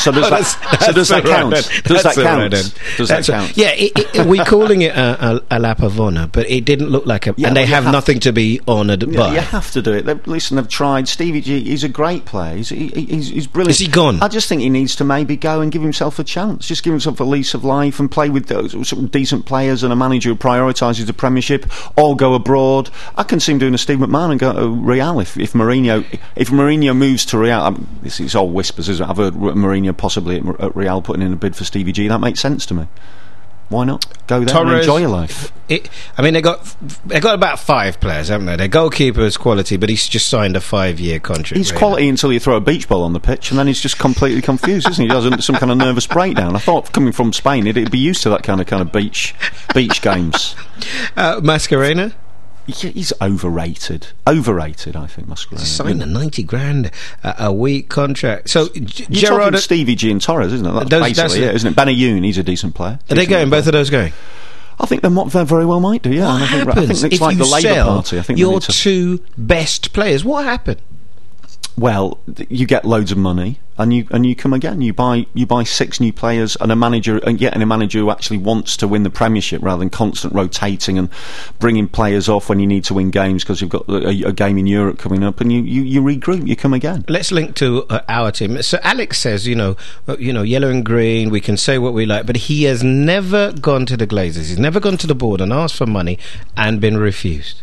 [0.00, 0.30] So does that?
[0.30, 1.54] That's- so does that count?
[1.54, 1.80] right.
[1.84, 2.52] Does That's that count?
[2.52, 2.74] right.
[2.98, 3.56] Does That's that all- count?
[3.56, 6.90] Yeah, it, it, we're calling it a, a, a lap of honour, but it didn't
[6.90, 7.34] look like a.
[7.38, 9.32] Yeah, and they have, have- nothing to be honoured Yeah, by.
[9.34, 10.02] you have to do it.
[10.04, 11.08] They've, listen, they've tried.
[11.08, 12.56] Stevie G, he's a great player.
[12.56, 13.70] He's, he, he's, he's brilliant.
[13.70, 14.22] Is he gone?
[14.22, 16.68] I just think he needs to maybe go and give himself a chance.
[16.68, 19.90] Just give himself a lease of life and play with those, some decent players and
[19.90, 22.90] a manager who prioritises the Premiership or go abroad.
[23.16, 26.04] I can see him doing a Steve McManaman and go to Real if, if Mourinho
[26.36, 27.60] if Mourinho moves to Real.
[27.60, 29.00] Um, this is all whispers?
[29.00, 32.08] I've heard Mourinho possibly at Real putting in a bid for Stevie G.
[32.08, 32.86] That makes sense to me.
[33.72, 35.52] Why not go there and enjoy your life?
[35.68, 35.88] It,
[36.18, 36.76] I mean, they got
[37.06, 38.56] they got about five players, haven't they?
[38.56, 41.56] Their goalkeeper is quality, but he's just signed a five-year contract.
[41.56, 43.98] He's quality until you throw a beach ball on the pitch, and then he's just
[43.98, 45.08] completely confused, isn't he?
[45.08, 46.54] He has some kind of nervous breakdown.
[46.54, 48.92] I thought coming from Spain, he'd, he'd be used to that kind of kind of
[48.92, 49.34] beach
[49.74, 50.54] beach games.
[51.16, 52.12] Uh, Mascherano
[52.66, 54.08] He's overrated.
[54.26, 55.28] Overrated, I think.
[55.28, 55.58] Mascherano.
[55.58, 56.90] signed a ninety grand
[57.22, 58.50] a week contract.
[58.50, 60.72] So G- You're Gerard, talking Stevie G and Torres, isn't it?
[60.72, 61.48] That's Those- that's basically it.
[61.50, 61.76] it, isn't it?
[61.76, 62.92] Benayoun, he's a decent player.
[62.92, 63.48] are they Decent going?
[63.48, 63.60] player.
[63.60, 64.12] Both of those going?
[64.80, 65.08] I think they
[65.44, 66.10] very well might do.
[66.12, 68.18] Yeah, What I think, happens I think it's if like you the Labour sell Party.
[68.18, 70.24] I think your two best players?
[70.24, 70.80] What happened?
[71.76, 74.82] Well, you get loads of money, and you and you come again.
[74.82, 78.10] You buy you buy six new players and a manager, and getting a manager who
[78.10, 81.08] actually wants to win the Premiership rather than constant rotating and
[81.58, 84.58] bringing players off when you need to win games because you've got a, a game
[84.58, 86.46] in Europe coming up, and you, you, you regroup.
[86.46, 87.04] You come again.
[87.08, 88.60] Let's link to uh, our team.
[88.62, 89.76] So Alex says, you know,
[90.06, 91.30] uh, you know, yellow and green.
[91.30, 94.48] We can say what we like, but he has never gone to the Glazers.
[94.48, 96.18] He's never gone to the board and asked for money
[96.54, 97.62] and been refused.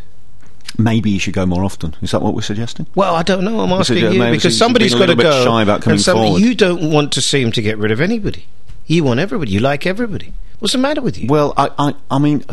[0.78, 1.96] Maybe you should go more often.
[2.00, 2.86] Is that what we're suggesting?
[2.94, 3.60] Well, I don't know.
[3.60, 5.44] I'm it, asking uh, you because somebody's got to go.
[5.44, 6.42] shy about coming and somebody- forward.
[6.42, 8.46] You don't want to seem to get rid of anybody.
[8.86, 9.52] You want everybody.
[9.52, 10.32] You like everybody.
[10.58, 11.28] What's the matter with you?
[11.28, 12.44] Well, I, I, I mean,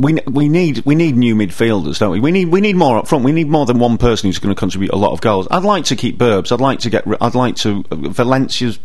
[0.00, 2.20] we we need we need new midfielders, don't we?
[2.20, 3.24] We need we need more up front.
[3.24, 5.48] We need more than one person who's going to contribute a lot of goals.
[5.50, 6.52] I'd like to keep Burbs.
[6.52, 7.04] I'd like to get.
[7.20, 8.78] I'd like to uh, Valencia's.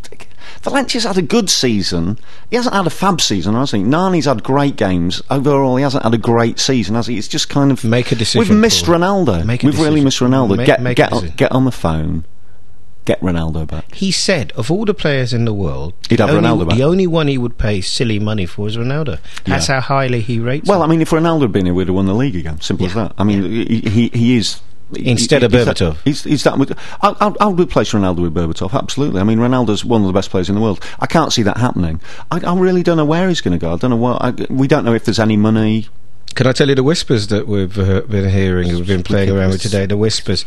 [0.62, 2.18] Valencia's had a good season.
[2.50, 3.82] He hasn't had a fab season, has he?
[3.82, 5.22] Nani's had great games.
[5.30, 7.18] Overall, he hasn't had a great season, has he?
[7.18, 9.44] It's just kind of Make a decision, We've missed Ronaldo.
[9.62, 10.56] We've really missed Ronaldo.
[10.56, 12.24] Make- get make get on, get on the phone.
[13.06, 13.94] Get Ronaldo back.
[13.94, 16.78] he said, of all the players in the world, He'd have the only, Ronaldo back.
[16.78, 19.18] the only one he would pay silly money for is Ronaldo.
[19.44, 19.74] That's Yeah.
[19.82, 20.88] how highly he rates Well, him.
[20.88, 22.62] I mean, if Ronaldo had been here, we'd have won the league again.
[22.62, 23.12] Simple as that.
[23.18, 24.60] I mean, he, he he is.
[24.96, 25.96] Instead he- of Berbatov.
[26.04, 26.58] He's, he's that.
[26.58, 26.70] much-
[27.02, 28.72] I, I, I would replace Ronaldo with Berbatov.
[28.72, 29.20] Absolutely.
[29.20, 30.84] I mean, Ronaldo's one of the best players in the world.
[31.00, 32.00] I can't see that happening.
[32.30, 33.72] I, I really don't know where he's going to go.
[33.72, 34.22] I don't know what.
[34.22, 35.88] I, we don't know if there's any money.
[36.34, 39.50] Can I tell you the whispers that we've uh, been hearing, we've been playing around
[39.50, 39.86] with today?
[39.86, 40.44] The whispers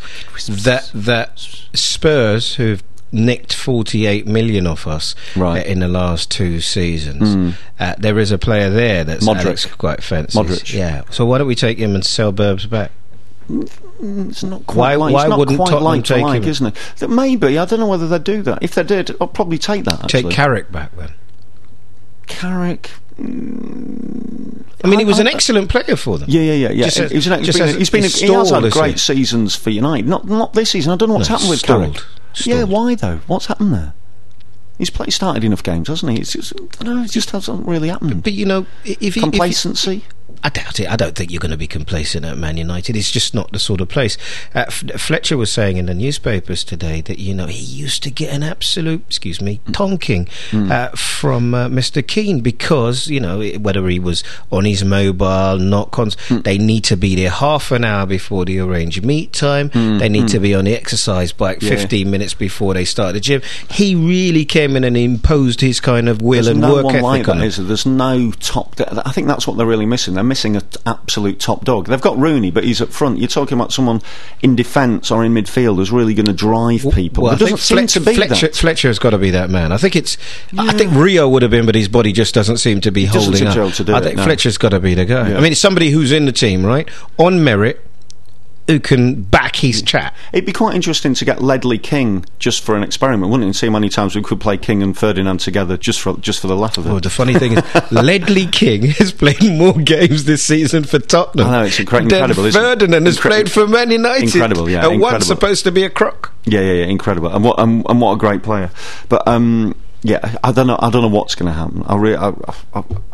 [0.50, 1.40] that that
[1.74, 2.84] Spurs, who've
[3.14, 5.66] nicked 48 million off us Right.
[5.66, 9.46] uh, in the last two seasons, uh, there is a player there that's Modric.
[9.46, 10.38] Alex quite fancy.
[10.38, 10.74] Modric.
[10.74, 11.04] Yeah.
[11.10, 12.92] So why don't we take him and sell Burbs back?
[13.50, 15.14] It's not quite Why- like.
[15.14, 16.50] why it's not wouldn't quite Tottenham like take like, him?
[16.50, 16.76] isn't it?
[16.98, 18.60] That maybe I don't know whether they'd do that.
[18.62, 20.04] If they did, I'd probably take that.
[20.04, 20.24] Actually.
[20.24, 21.12] Take Carrick back then.
[22.28, 22.92] Carrick.
[23.20, 26.30] Mm, I mean, he was I- an excellent player for them.
[26.30, 26.86] Yeah, yeah, yeah, yeah.
[26.90, 29.70] Just he's, an, he's just been, he's been, he's he has had great seasons for
[29.70, 30.08] United.
[30.08, 30.92] Not, not this season.
[30.92, 31.82] I don't know what's No, happened with stalled.
[31.96, 32.06] Carrick.
[32.34, 32.58] Stalled.
[32.58, 33.18] Yeah, why though?
[33.28, 33.94] What's happened there?
[34.78, 36.20] He's played, started enough games, hasn't he?
[36.20, 38.22] It's just, I don't know, it just hasn't really happened.
[38.22, 40.04] But you know, if he, if he, Complacency.
[40.44, 40.90] I doubt it.
[40.90, 42.96] I don't think you're going to be complacent at Man United.
[42.96, 44.18] It's just not the sort of place.
[44.54, 48.12] Uh, F- Fletcher was saying in the newspapers today that you know he used to
[48.12, 50.30] get an absolute, excuse me, tonking
[50.72, 52.06] uh, from uh, Mr.
[52.06, 56.96] Keane because you know whether he was on his mobile, not cons, they need to
[56.98, 59.70] be there half an hour before the arranged meet time.
[59.74, 61.70] They need to be on the exercise bike Yeah.
[61.70, 63.42] 15 minutes before they start the gym.
[63.72, 67.02] He really came in and imposed his kind of will There's and no work ethic
[67.04, 67.50] like on there?
[67.50, 68.76] There's no top.
[69.06, 70.17] I think that's what they're really missing.
[70.18, 71.88] They're missing an absolute top dog.
[71.88, 73.20] They've got Rooney, but he's up front.
[73.20, 74.02] You're talking about someone
[74.42, 77.24] in defence or in midfield who's really going to drive people.
[77.24, 78.56] Well, there doesn't think seem Fletcher, to be Fletcher, that.
[78.56, 79.72] Fletcher has got to be that man.
[79.72, 80.18] I think it's.
[80.58, 83.22] I think Rio would have been, but his body just doesn't seem to be doesn't
[83.22, 83.54] holding up.
[83.54, 84.24] to be to do I it, think no.
[84.24, 85.30] Fletcher's got to be the guy.
[85.30, 85.38] Yeah.
[85.38, 87.87] I mean, it's somebody who's in the team, right, on merit,
[88.68, 90.14] who can back his chat.
[90.34, 93.48] It'd be quite interesting to get Ledley King just for an experiment, wouldn't it?
[93.48, 96.42] And see how many times we could play King and Ferdinand together just for just
[96.42, 96.90] for the laugh of it.
[96.90, 101.48] Well, the funny thing is, Ledley King has played more games this season for Tottenham.
[101.48, 102.52] I know, it's incre- incredible?
[102.52, 104.24] Ferdinand has Incre- played for Man United.
[104.24, 106.34] Incredible, yeah, At once supposed to be a crook.
[106.46, 108.72] Yeah, yeah, yeah, incredible, and what and, and what a great player.
[109.10, 109.76] But um,
[110.08, 110.78] yeah, I don't know.
[110.80, 111.84] I don't know what's going to happen.
[111.86, 112.18] I really,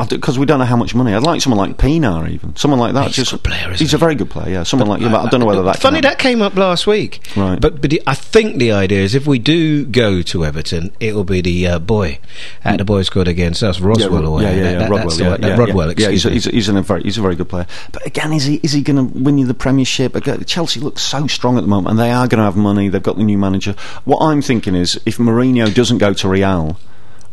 [0.09, 1.13] because we don't know how much money.
[1.13, 3.07] I'd like someone like Pienaar, even someone like that.
[3.11, 3.95] He's a good player, isn't he's he?
[3.95, 4.49] a very good player.
[4.51, 5.01] Yeah, someone like.
[5.01, 5.79] Yeah, but I don't know whether that.
[5.79, 7.59] Funny that came up last week, Right.
[7.59, 11.23] But but I think the idea is if we do go to Everton, it will
[11.23, 12.19] be the uh, boy,
[12.63, 14.55] uh, the boy scored against us, Yeah, Rodwell, yeah, whatever.
[14.55, 15.87] yeah, That- yeah, that- Rodwell, yeah, that yeah, Rodwell.
[15.87, 17.65] yeah, yeah, he's, excuse a, he's, a, he's, a very, he's a very good player.
[17.91, 20.15] But again, is he is he going to win you the Premiership?
[20.15, 22.89] Again, Chelsea looks so strong at the moment, and they are going to have money.
[22.89, 23.75] They've got the new manager.
[24.05, 26.77] What I'm thinking is, if Mourinho doesn't go to Real,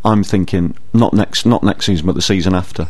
[0.03, 2.87] I'm thinking not next, not next season, but the season after.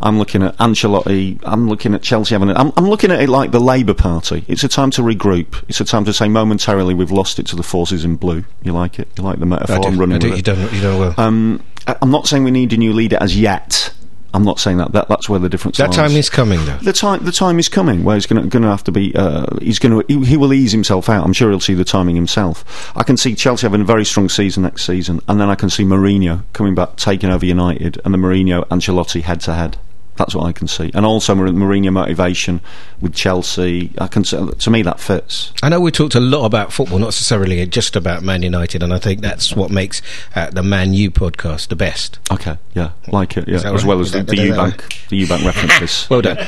[0.00, 1.38] I'm looking at Ancelotti.
[1.44, 2.48] I'm looking at Chelsea having.
[2.48, 2.56] It.
[2.56, 4.44] I'm, I'm looking at it like the Labour Party.
[4.48, 5.62] It's a time to regroup.
[5.68, 8.44] It's a time to say momentarily we've lost it to the forces in blue.
[8.62, 9.08] You like it?
[9.16, 9.76] You like the metaphor?
[9.76, 10.44] I do, I'm running I do, you it.
[10.44, 11.14] don't, you don't well.
[11.18, 13.94] Um, I'm not saying we need a new leader as yet.
[14.34, 14.92] I'm not saying that.
[14.92, 15.78] that that's where the difference is.
[15.78, 15.96] that lies.
[15.96, 16.76] time is coming, though.
[16.78, 17.24] the time.
[17.24, 19.14] The time is coming where he's going to have to be.
[19.14, 20.04] Uh, he's going to.
[20.12, 21.24] He, he will ease himself out.
[21.24, 22.92] I'm sure he'll see the timing himself.
[22.96, 25.70] I can see Chelsea having a very strong season next season, and then I can
[25.70, 29.78] see Mourinho coming back, taking over United, and the Mourinho and Ancelotti head to head.
[30.22, 32.60] That's what I can see, and also Mour- Mourinho motivation
[33.00, 33.90] with Chelsea.
[33.98, 34.22] I can.
[34.22, 35.52] To me, that fits.
[35.64, 38.94] I know we talked a lot about football, not necessarily just about Man United, and
[38.94, 40.00] I think that's what makes
[40.36, 42.20] uh, the Man U podcast the best.
[42.30, 43.84] Okay, yeah, like it, yeah, as right?
[43.84, 46.06] well as the, that- the that Eubank, the Eubank references.
[46.10, 46.38] Well done.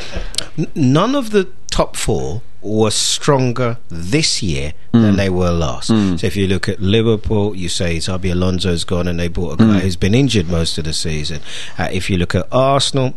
[0.74, 5.88] None of the top four were stronger this year than they were last.
[5.88, 9.64] So if you look at Liverpool, you say Xabi Alonso's gone and they bought a
[9.64, 11.40] guy who's been injured most of the season.
[11.76, 13.14] Uh, if you look at Arsenal,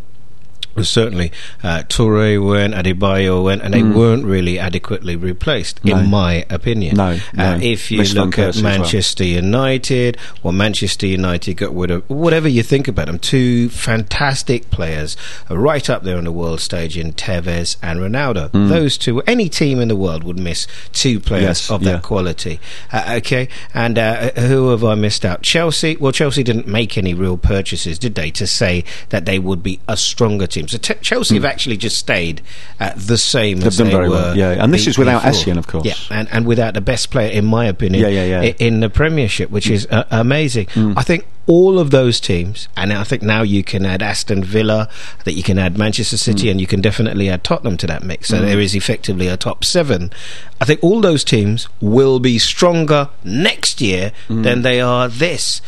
[0.84, 1.32] certainly
[1.64, 5.98] uh, Toure went, Adebayor went, and they weren't really adequately replaced, No.
[5.98, 6.96] in my opinion.
[6.98, 7.54] No, no.
[7.54, 8.78] Uh, if you look at as well.
[8.80, 13.20] Manchester United, well, Manchester United got rid of whatever you think about them.
[13.20, 15.18] Two fantastic players,
[15.50, 18.52] uh, right up there on the world stage in Tevez and Ronaldo.
[18.52, 21.44] Those two, any team in the world would miss two players.
[21.44, 21.94] Yes, of yeah.
[21.94, 22.60] that quality.
[22.92, 25.42] Uh, okay, and uh, who have I missed out?
[25.42, 25.96] Chelsea.
[25.98, 29.80] Well, Chelsea didn't make any real purchases, did they, to say that they would be
[29.88, 30.67] a stronger team?
[30.68, 32.42] So t- Chelsea have actually just stayed
[32.80, 33.60] uh, the same Hmm.
[33.62, 34.16] They've as done they very were.
[34.16, 34.64] well, yeah.
[34.64, 35.22] And this be- is without.
[35.24, 35.86] Essien, of course.
[35.86, 38.54] Yeah, and, and without the best player, in my opinion, Yeah, yeah, yeah.
[38.60, 40.68] in the Premiership, which is uh, amazing.
[40.68, 40.94] Mm.
[40.98, 44.90] I think all of those teams, and I think now you can add Aston Villa,
[45.24, 46.20] that you can add Manchester Mm.
[46.20, 48.28] City, and you can definitely add Tottenham to that mix.
[48.28, 50.12] So there is effectively a top seven.
[50.60, 54.44] I think all those teams will be stronger next year Mm.
[54.44, 55.62] than they are this.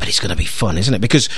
[0.00, 1.00] But it's going to be fun, isn't it?
[1.00, 1.28] Because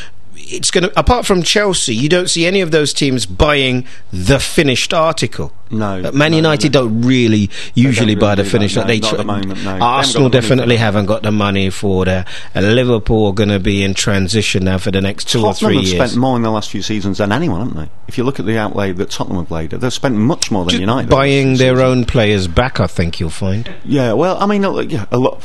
[0.45, 4.39] it's going to, apart from Chelsea, you don't see any of those teams buying the
[4.39, 5.53] finished article.
[5.71, 6.83] No, Man no, United no.
[6.83, 8.77] don't really usually don't buy the really finished.
[8.77, 9.55] like they not tr- at the moment, no.
[9.55, 12.29] They haven't got Arsenal the money for definitely haven't got the money for that.
[12.55, 15.77] And Liverpool are going to be in transition now for the next two or three
[15.77, 16.11] have years.
[16.11, 17.91] spent more in the last few seasons than anyone, haven't they?
[18.07, 20.71] If you look at the outlay that Tottenham have laid, they've spent much more than
[20.73, 21.09] Just United.
[21.09, 21.87] buying their season.
[21.87, 23.73] own players back, I think you'll find.
[23.85, 25.43] Yeah, well, I mean, yeah, a lot,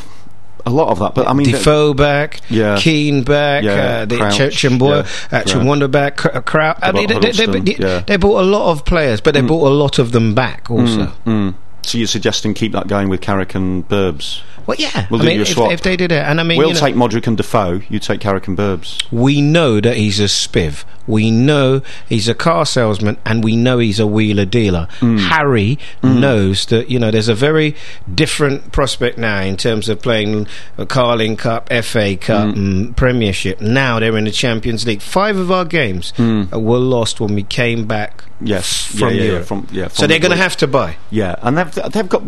[0.67, 1.15] a lot of that.
[1.15, 2.77] But I mean, Defoe back, Yeah.
[2.77, 6.77] Keane back, Yeah, uh, the Crouch, Ch- Chimboy, yeah, uh, Chimbonda back, uh.
[6.83, 7.99] I mean, they, they, they, they- yeah.
[8.05, 11.11] they bought a lot of players, but they bought a lot of them back also.
[11.25, 11.53] Mm.
[11.87, 14.41] So you're suggesting keep that going with Carrick and Burbs?
[14.65, 15.07] Well, yeah.
[15.09, 15.71] We'll I do mean, you a if, swap.
[15.71, 17.81] if they did it, and I mean, we'll you know, take Modric and Defoe.
[17.89, 19.09] You take Carrick and Burbs.
[19.11, 20.83] we know that he's a spiv.
[21.07, 24.89] We know he's a car salesman, and we know he's a wheeler dealer.
[24.99, 25.19] Mm.
[25.29, 27.75] Harry knows that you know there's a very
[28.13, 30.47] different prospect now in terms of playing
[30.77, 32.93] a Carling Cup, FA Cup, Mm.
[32.97, 33.61] Premiership.
[33.61, 35.01] Now they're in the Champions League.
[35.01, 38.49] Five of our games uh, were lost when we came back Mm.
[38.49, 39.45] Yes, from yeah, yeah, yeah, Europe.
[39.47, 40.97] from- yeah, so from they're the going to have to buy.
[41.09, 42.25] Yeah, and they've they've got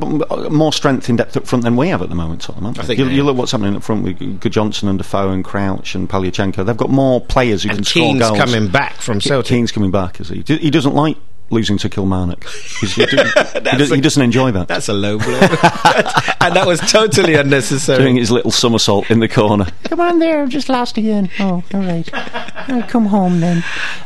[0.52, 2.42] more strength in depth up front than we have at the moment.
[2.42, 5.44] Tottenham, I think you, you look what's happening up front with Gudjohnsen and Defoe and
[5.44, 6.66] Crouch and Pavlyuchenko.
[6.66, 8.38] They've got more players who And can score Keane's goals.
[8.40, 9.50] coming back from Celtic.
[9.50, 10.44] Keane's coming back, is he?
[10.46, 11.18] He doesn't like
[11.52, 12.44] losing to Kilmarnock.
[12.82, 14.68] He's- He, do- he does- a- he doesn't enjoy that.
[14.68, 15.40] That's a low blow.
[16.42, 18.00] and that was totally unnecessary.
[18.04, 19.66] Doing his little somersault in the corner.
[19.86, 21.30] Come on there, I've just lost again.
[21.40, 22.10] Oh, all right.
[22.70, 23.64] I'll come home then.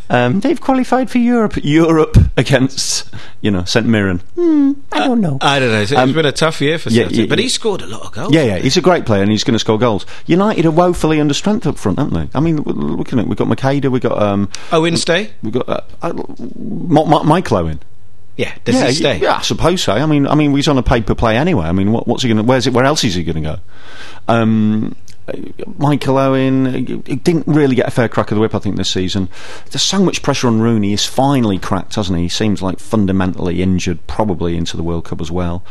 [0.10, 1.58] Um, They've qualified for Europe.
[1.63, 3.10] Europe against,
[3.41, 4.21] you know, St Mirren.
[4.38, 5.38] I don't know.
[5.41, 5.82] I don't know.
[5.82, 7.43] It's, it's been a tough year for Um, yeah, Celtic, yeah, but yeah.
[7.43, 8.34] he scored a lot of goals.
[8.34, 10.06] Yeah, yeah, he's a great player and he's going to score goals.
[10.27, 12.38] United are woefully under strength up front, haven't they?
[12.38, 15.32] I mean, w- looking at it, we've got Macheda, we've got um, Owen stay?
[15.41, 16.13] we've got uh, uh,
[16.56, 17.80] Ma- Ma- Michael Owen.
[18.38, 19.17] Yeah, does yeah, he stay?
[19.17, 19.93] Yeah, I suppose so.
[19.93, 21.65] I mean, I mean, he's on a paper play anyway.
[21.65, 22.46] I mean, what, what's he going?
[22.46, 22.74] Where's it?
[22.74, 23.60] Where else is he going to go?
[24.28, 24.96] Um,
[25.80, 29.30] Michael Owen didn't really get a fair crack of the whip, I think, this season.
[29.72, 30.89] There's so much pressure on Rooney.
[30.89, 32.26] He's finally cracked, hasn't he?
[32.26, 35.63] He seems like fundamentally injured, probably into the World Cup as well.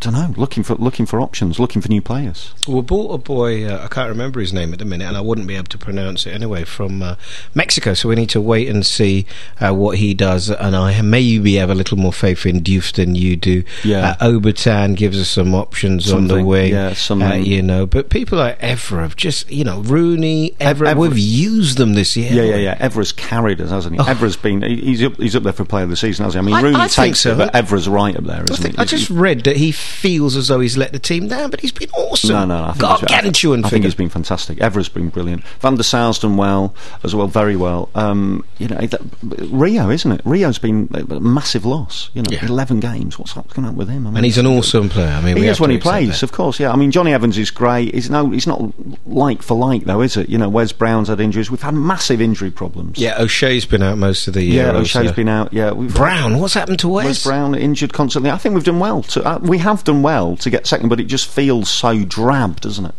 [0.00, 0.34] Don't know.
[0.36, 2.54] Looking for looking for options, looking for new players.
[2.66, 5.20] We bought a boy, uh, I can't remember his name at the minute, and I
[5.20, 7.16] wouldn't be able to pronounce it anyway, from uh,
[7.54, 7.94] Mexico.
[7.94, 9.26] So we need to wait and see
[9.60, 10.50] uh, what he does.
[10.50, 13.64] And I may maybe have a little more faith in Diouf than you do.
[13.84, 14.16] Yeah.
[14.20, 16.72] Uh, Obertan gives us some options on the wing.
[16.72, 17.30] yeah, something.
[17.30, 20.96] Uh, you know, but people like Evra have just, you know, Rooney, Ev- Evra, Evra-
[20.96, 22.32] we've used them this year.
[22.32, 22.88] Yeah, yeah, yeah.
[22.88, 24.00] Evra's carried us, hasn't he?
[24.00, 24.04] Oh.
[24.04, 26.52] Evra's been he's up he's up there for player of the season, hasn't he?
[26.52, 27.32] I mean, I- Rooney I takes so.
[27.32, 28.80] it, but Evra's right up there, I, isn't think, he?
[28.80, 31.72] I just read that he feels as though he's let the team down, but he's
[31.72, 32.30] been awesome.
[32.30, 32.64] No, no, no.
[32.64, 34.58] I think he's- Gargantuan I think he's been fantastic.
[34.60, 35.44] Evra's been brilliant.
[35.60, 37.88] Van der Sar's done well as well, very well.
[37.94, 40.20] Um, you know, that, Rio, isn't it?
[40.24, 42.10] Rio's been a massive loss.
[42.14, 42.46] You know, Yeah.
[42.46, 43.18] eleven games.
[43.18, 44.06] What's going on with him?
[44.06, 45.08] I mean, and he's an awesome player.
[45.08, 46.58] I mean, He is when he plays, of course.
[46.60, 47.94] Yeah, I mean Johnny Evans is great.
[47.94, 48.62] He's no, he's not
[49.06, 50.28] like for like though, is it?
[50.28, 51.50] You know, Wes Brown's had injuries.
[51.50, 52.98] We've had massive injury problems.
[52.98, 54.64] Yeah, O'Shea's been out most of the year.
[54.66, 54.72] yeah.
[54.72, 55.12] O'Shea's also.
[55.14, 55.52] been out.
[55.52, 57.04] Yeah, we've Brown, what's happened to Wes?
[57.06, 58.30] Wes Brown injured constantly.
[58.30, 59.02] I think we've done well.
[59.02, 62.60] To, uh, we have done well to get second, but it just feels so drab,
[62.60, 62.94] doesn't it?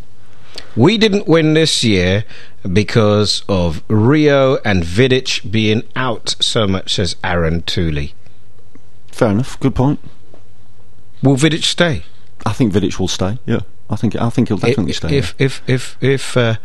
[0.76, 2.24] We didn't win this year
[2.72, 8.14] because of Rio and Vidic being out so much, says Aaron Tooley.
[9.12, 9.60] Fair enough.
[9.60, 10.00] Good point.
[11.24, 12.04] Will Vidic stay?
[12.46, 13.40] I think Vidic will stay.
[13.46, 15.18] Yeah, I think I think he'll definitely if, stay.
[15.18, 16.56] If if if if uh,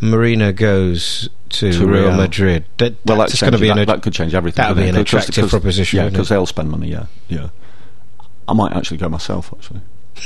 [0.00, 2.16] Mourinho goes to, To Real Real.
[2.16, 4.62] Madrid, that, well, that's that, going to be that, an, that could change everything.
[4.62, 6.88] that'll couldn't be an attractive proposition, Yeah, because they'll spend money.
[6.88, 7.50] Yeah, yeah.
[8.48, 9.52] I might actually go myself.
[9.56, 9.80] Actually,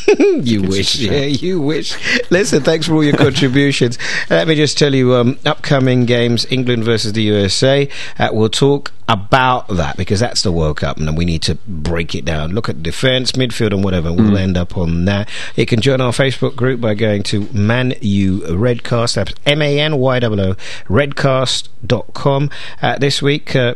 [0.42, 1.12] you wish, just a shame.
[1.12, 1.96] yeah, you wish.
[2.30, 3.98] Listen, thanks for all your contributions.
[4.30, 7.88] Let me just tell you, um, upcoming games: England versus the USA.
[8.18, 12.14] Uh, we'll talk about that because that's the World Cup, and we need to break
[12.14, 12.52] it down.
[12.52, 14.12] Look at defence, midfield, and whatever.
[14.12, 15.28] We'll end up on that.
[15.56, 19.14] You can join our Facebook group by going to Man U Redcast.
[19.14, 20.54] That's M A N Y O O
[20.88, 22.50] Redcast.com.
[22.80, 23.54] Uh, this week.
[23.54, 23.74] Uh,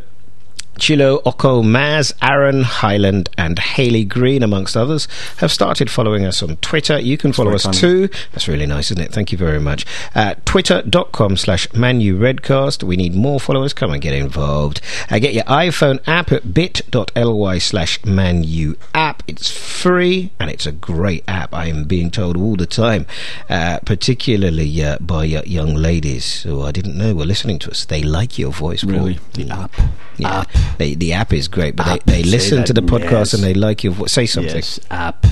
[0.78, 5.08] Chilo, Oko, Maz, Aaron, Highland, and Haley Green, amongst others,
[5.38, 6.98] have started following us on Twitter.
[6.98, 7.74] You can follow us kind.
[7.76, 8.08] too.
[8.32, 9.12] That's really nice, isn't it?
[9.12, 9.86] Thank you very much.
[10.14, 12.82] Uh, Twitter.com slash ManuRedcast.
[12.82, 13.72] We need more followers.
[13.72, 14.80] Come and get involved.
[15.10, 19.20] Uh, get your iPhone app at bit.ly slash ManuApp.
[19.26, 21.54] It's free and it's a great app.
[21.54, 23.06] I am being told all the time,
[23.48, 27.84] uh, particularly uh, by uh, young ladies who I didn't know were listening to us.
[27.84, 28.92] They like your voice, Paul.
[28.92, 29.72] really, the app.
[30.18, 30.50] Yeah, App.
[30.78, 33.34] They, the app is great, but App, they, they listen to the podcast yes.
[33.34, 34.12] and they like your voice.
[34.12, 34.54] Say something.
[34.54, 35.26] Yes, app.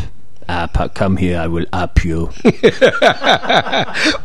[0.49, 2.31] App, uh, come here, I will up you.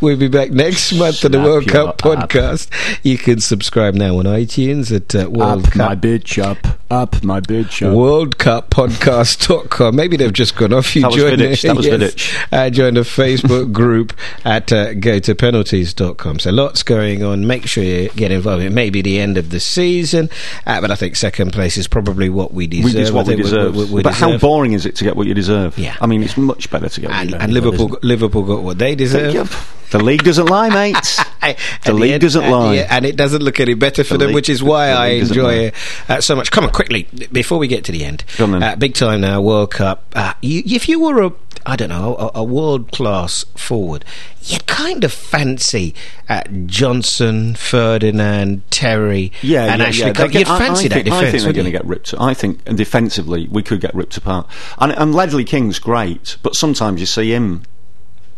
[0.01, 1.97] We'll be back next month on the World Cup app.
[2.29, 2.69] podcast.
[3.03, 6.57] You can subscribe now on iTunes at uh, World up my bitch up.
[6.89, 7.93] Up my bitch up.
[7.93, 9.95] WorldCupPodcast.com.
[9.95, 10.95] Maybe they've just gone off.
[10.95, 11.61] You That was join Vidic.
[11.61, 12.47] the, That was yes, Vidic.
[12.51, 14.13] uh, join the Facebook group
[14.45, 16.39] at uh, gotopenalties.com.
[16.39, 17.45] So lots going on.
[17.45, 18.63] Make sure you get involved.
[18.63, 20.29] It may be the end of the season,
[20.65, 23.09] uh, but I think second place is probably what we deserve.
[23.13, 23.75] We, what I we deserve.
[23.75, 25.77] we- we but how boring is it to get what you deserve?
[25.77, 25.95] Yeah.
[26.01, 27.11] I mean, it's much better to get.
[27.11, 29.75] And, and Liverpool, isn't Liverpool got what they deserve.
[29.91, 31.17] The league doesn't lie, mate.
[31.41, 32.75] At The league end- doesn't lie.
[32.75, 35.53] and it doesn't look any better for The them, league- which is why I enjoy
[35.55, 35.73] it
[36.07, 36.51] uh, so much.
[36.51, 38.23] Come on, quickly before we get to the end.
[38.37, 38.45] Go.
[38.53, 40.05] Uh, big time now, World Cup.
[40.13, 41.31] Uh, you, if you were a,
[41.65, 44.05] I don't know, a, a world class forward,
[44.43, 45.93] you'd kind of fancy
[46.27, 50.13] uh, Johnson, Ferdinand, Terry, Yeah, and yeah, Ashley yeah.
[50.13, 50.25] Cole.
[50.25, 51.23] You'd get- I- fancy I that think, defence.
[51.27, 52.13] I think they're going to get ripped.
[52.19, 54.47] I think and defensively we could get ripped apart.
[54.79, 57.63] And, and Ledley King's great, but sometimes you see him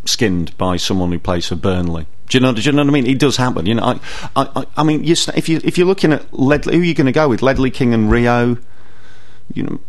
[0.05, 2.07] skinned by someone who plays for Burnley.
[2.29, 2.53] Do you know?
[2.53, 3.05] Do you know what I mean?
[3.07, 3.65] It does happen.
[3.65, 3.99] You know, I,
[4.35, 6.93] I, I- I mean, you, if you if you're looking at Ledley, who are you
[6.93, 7.41] going to go with?
[7.41, 8.57] Ledley King and Rio.
[9.53, 9.79] You know.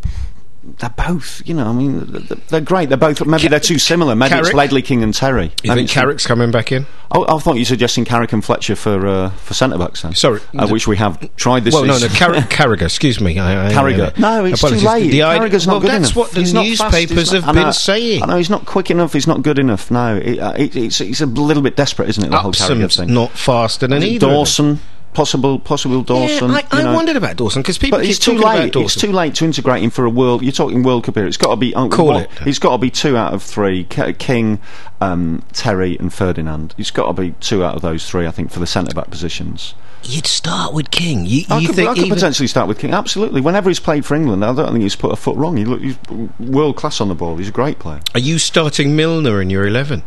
[0.65, 1.65] They're both, you know.
[1.65, 2.07] I mean,
[2.47, 2.87] they're, great.
[2.87, 3.25] They're both.
[3.25, 4.15] Maybe they're too similar.
[4.15, 5.51] Maybe it's Ledley King and Terry.
[5.61, 6.85] You Maybe think Carrick's coming back in?
[7.11, 10.15] Oh, I thought you were suggesting Carrick and Fletcher for uh, for centre backs then.
[10.15, 10.39] Sorry.
[10.57, 11.73] uh, which we have tried this.
[11.73, 12.07] Well, no, no.
[12.07, 13.37] Carrick, Carragher, excuse me.
[13.39, 14.17] I, I, Carragher.
[14.17, 14.81] No, it's apologies.
[14.83, 15.11] too late.
[15.11, 16.15] The Carragher's well, not good that's enough.
[16.15, 18.23] what the He's not fast, newspapers have I been saying.
[18.23, 19.11] I know he's not quick enough.
[19.11, 19.91] He's not good enough.
[19.91, 22.29] No, it, uh, it, it's it's a little bit desperate, isn't it?
[22.29, 23.13] The whole Carragher thing.
[23.13, 24.27] not faster than either.
[24.27, 24.79] Dawson.
[25.13, 26.49] Possible, possible Dawson.
[26.49, 26.93] yeah, I, you I know.
[26.93, 28.85] wondered about Dawson because people But keep it's too talking about late.
[28.85, 30.41] It's too late to integrate him for a world.
[30.43, 31.25] You're talking World Cup here.
[31.25, 31.73] It's got to be.
[31.73, 32.29] Uh, Call it.
[32.43, 33.83] He's got to be two out of three.
[33.85, 34.59] King,
[35.01, 36.75] um, Terry, and Ferdinand.
[36.77, 38.27] It's got to be two out of those three.
[38.27, 39.75] I think for the centre back positions.
[40.05, 41.25] You'd start with King.
[41.25, 42.93] You, I you could, think I could potentially start with King.
[42.93, 43.39] Absolutely.
[43.39, 45.55] Whenever he's played for England, I don't think he's put a foot wrong.
[45.55, 45.97] He look, he's
[46.39, 47.37] world class on the ball.
[47.37, 48.01] He's a great player.
[48.13, 50.03] Are you starting Milner in your eleven?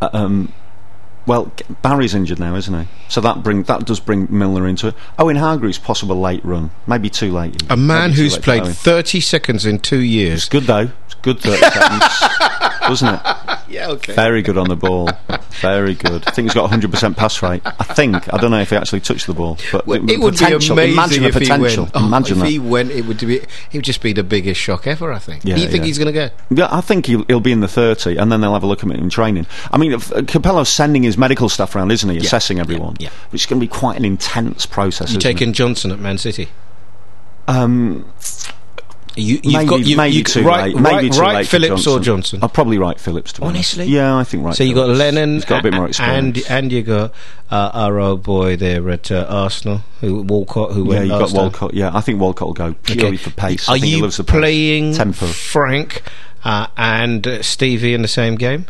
[0.00, 0.52] Uh, um,
[1.28, 2.88] well, Barry's injured now, isn't he?
[3.08, 4.94] So that bring that does bring Milner into it.
[5.18, 7.62] Owen Hargreaves possible late run, maybe too late.
[7.70, 10.38] A man Maybe who's played thirty seconds in two years.
[10.40, 10.90] It's good though.
[11.04, 12.04] It's good thirty seconds,
[12.88, 13.58] wasn't it?
[13.68, 14.14] Yeah, okay.
[14.14, 15.10] Very good on the ball.
[15.60, 16.24] Very good.
[16.26, 17.62] I think he's got hundred percent pass rate.
[17.64, 18.32] I think.
[18.32, 20.92] I don't know if he actually touched the ball, but Well, it would be amazing
[20.92, 21.84] Imagine if he potential.
[21.84, 21.92] went.
[21.94, 22.50] Oh, Imagine if that.
[22.50, 23.36] he went, it would be.
[23.36, 25.12] It would just be the biggest shock ever.
[25.12, 25.44] I think.
[25.44, 25.86] Yeah, Do you think yeah.
[25.86, 26.30] he's going to go?
[26.50, 28.80] Yeah, I think he'll, he'll be in the 30, and then they'll have a look
[28.80, 29.46] at him in training.
[29.72, 32.18] I mean, if, uh, Capello's sending his medical stuff around, isn't he?
[32.18, 32.96] Assessing everyone.
[32.98, 33.10] yeah.
[33.30, 35.12] Which is going to be quite an intense process.
[35.12, 35.52] You taking it?
[35.52, 36.48] Johnson at Man City?
[37.46, 38.04] Um,
[39.18, 40.80] You, you've maybe, got you, maybe you, too right, late.
[40.82, 41.92] Maybe right, too right late Phillips Johnson.
[41.92, 42.38] or Johnson.
[42.42, 43.78] I'll probably write Phillips, to be honest.
[43.78, 43.94] Honestly?
[43.94, 46.50] Yeah, I think right so you got Lennon, He's got a bit more and experience.
[46.50, 47.12] and and you got
[47.50, 51.20] uh, our old boy there at uh, Arsenal, who Walcott, who yeah, went you got
[51.20, 51.42] last time.
[51.42, 51.74] Walcott.
[51.74, 53.16] Yeah, I think Walcott will go purely Okay.
[53.16, 53.68] for pace.
[53.68, 55.26] Are I think he you playing tempo?
[55.26, 56.02] Frank
[56.44, 58.66] uh, and uh, Stevie in the same game?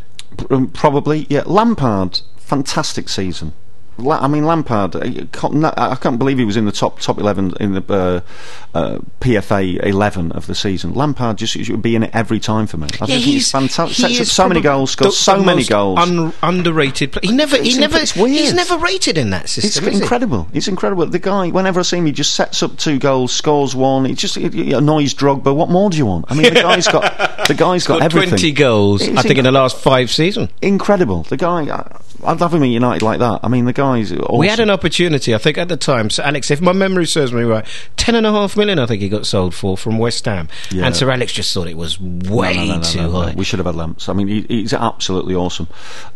[0.50, 1.42] Um, probably, yeah.
[1.46, 3.52] Lampard, fantastic season.
[3.98, 4.94] I mean, Lampard.
[4.96, 7.72] uh, you can't- no- I can't believe he was in the top top eleven in
[7.74, 8.20] the uh,
[8.78, 10.94] uh, PFA eleven of the season.
[10.94, 12.86] Lampard just should be in it every time for me.
[13.00, 13.96] I think he's fantastic.
[13.96, 15.98] he Sets up is so many goals, scores so many goals.
[15.98, 17.12] Un- underrated.
[17.12, 17.22] Play.
[17.24, 17.56] He never.
[17.56, 17.98] It's he never.
[17.98, 18.30] it's weird.
[18.38, 19.86] He's never rated in that it's system.
[19.92, 19.98] he?
[20.00, 20.46] incredible.
[20.52, 21.06] It's incredible.
[21.06, 24.04] The guy, whenever I see him, he just sets up two goals, scores one.
[24.04, 25.54] He just it, it annoys Drogba.
[25.54, 26.26] What more do you want?
[26.28, 28.28] I mean, the guy's got the guy's got, Got everything.
[28.30, 29.02] twenty goals.
[29.02, 30.50] It's I think inc- in the last five seasons.
[30.62, 31.22] incredible.
[31.24, 33.40] The guy, I, I'd love him at United like that.
[33.42, 34.12] I mean, the guy's.
[34.12, 34.38] Awesome.
[34.38, 36.10] We had an opportunity, I think, at the time.
[36.10, 39.02] So Alex, if my memory serves me right, ten and a half million, I think
[39.02, 40.86] he got sold for from West Ham, Yeah.
[40.86, 43.34] and Sir Alex just thought it was way no, no, no, too high.
[43.34, 44.08] We should have had Lamps.
[44.08, 45.68] I mean, he, he's absolutely awesome.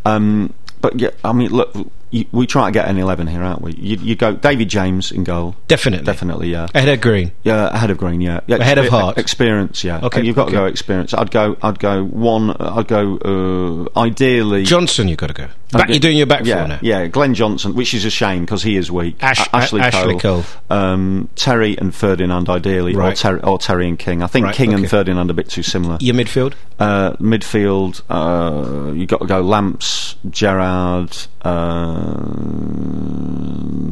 [0.04, 1.74] Um, but yeah, I mean, look,
[2.12, 3.72] you, we try to get an eleven here, aren't we?
[3.72, 6.68] You, you go David James in goal, Definitely, definitely, yeah.
[6.74, 7.32] ahead of Green.
[7.42, 8.40] Yeah, ahead of Green, yeah.
[8.46, 9.18] yeah Ahead of Hart.
[9.18, 9.98] experience, yeah.
[10.02, 10.52] Okay, And you've got okay.
[10.52, 11.12] to go experience.
[11.14, 12.50] I'd go, I'd go one.
[12.60, 14.62] I'd go uh, ideally.
[14.64, 15.48] Johnson, you've got to go.
[15.72, 16.78] Back, go- you're doing your back yeah, four now.
[16.82, 19.16] Yeah, Glenn Johnson, which is a shame because he is weak.
[19.22, 20.76] Ash- A- Ashley, A- Ashley Cole, Cole.
[20.76, 23.16] Um, Terry and Ferdinand, ideally, or, Right.
[23.16, 24.22] Terry, or Terry and King.
[24.22, 24.82] I think Right, King okay.
[24.82, 25.96] and Ferdinand are a bit too similar.
[26.00, 26.52] Your midfield.
[26.78, 32.16] Uh, midfield, uh, you got to go Lamps, Gerrard, uh,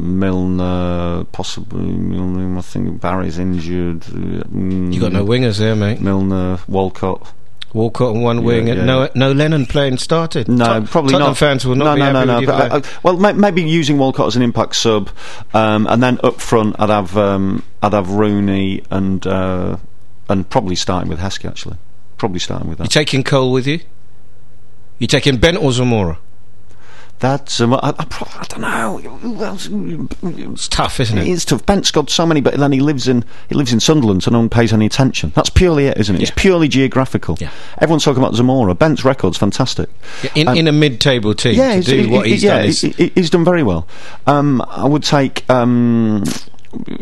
[0.01, 2.57] Milner, possibly Milner.
[2.57, 4.03] I think Barry's injured.
[4.05, 6.01] uh, You got no wingers there, mate.
[6.01, 7.33] Milner, Walcott.
[7.73, 8.67] Walcott on one wing.
[8.67, 8.73] yeah.
[8.73, 10.49] and No, no Lennon playing started.
[10.49, 11.37] No, Tot- probably Tottenham not.
[11.37, 12.45] fans will not no, be no, happy no, no.
[12.45, 13.03] for uh, that.
[13.03, 15.09] well, may, maybe using Walcott as an impact sub,
[15.53, 19.77] um, and then up front, I'd have um, I'd have Rooney and uh,
[20.27, 21.77] and probably starting with Heskey actually.
[22.17, 22.83] Probably starting with that.
[22.85, 23.79] You taking Cole with you?
[25.01, 26.19] You taking Bent or Zamora?
[27.17, 28.99] That's um, I, I, I don't know.
[30.53, 31.31] It's tough, isn't It it?
[31.31, 31.65] is tough.
[31.65, 34.37] Bent's got so many, but then he lives in he lives in Sunderland, so no
[34.39, 35.31] one pays any attention.
[35.35, 36.21] That's purely it, isn't it?
[36.21, 37.37] It's purely geographical.
[37.39, 37.49] Yeah.
[37.79, 38.75] Everyone's talking about Zamora.
[38.75, 39.89] Bent's record's fantastic.
[40.35, 42.57] In, Um, in a mid-table team yeah, to he's- do he- what he- he's yeah,
[42.57, 43.87] done is he- he- he's done very well.
[44.27, 45.49] Um, I would take.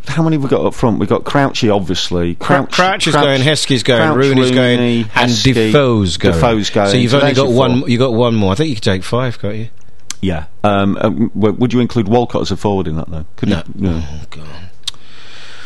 [0.08, 1.00] How many have we got up front?
[1.00, 2.36] We've got Crouchy, obviously.
[2.36, 6.36] Crouch, Crouch is going, Heskey's going, Crouch, Rooney's going, Rooney, and Heskey, Defoe's going.
[6.36, 6.90] Defoe's going.
[6.90, 7.90] So you've So only got one.
[7.90, 8.52] You got one more.
[8.52, 9.70] I think you could take five, can't you?
[10.22, 10.46] Yeah.
[10.64, 13.26] Um, uh, would you include Walcott as a forward in that, though?
[13.38, 13.64] Could No.
[13.76, 13.82] You?
[13.92, 14.04] No.
[14.04, 14.48] Oh, God.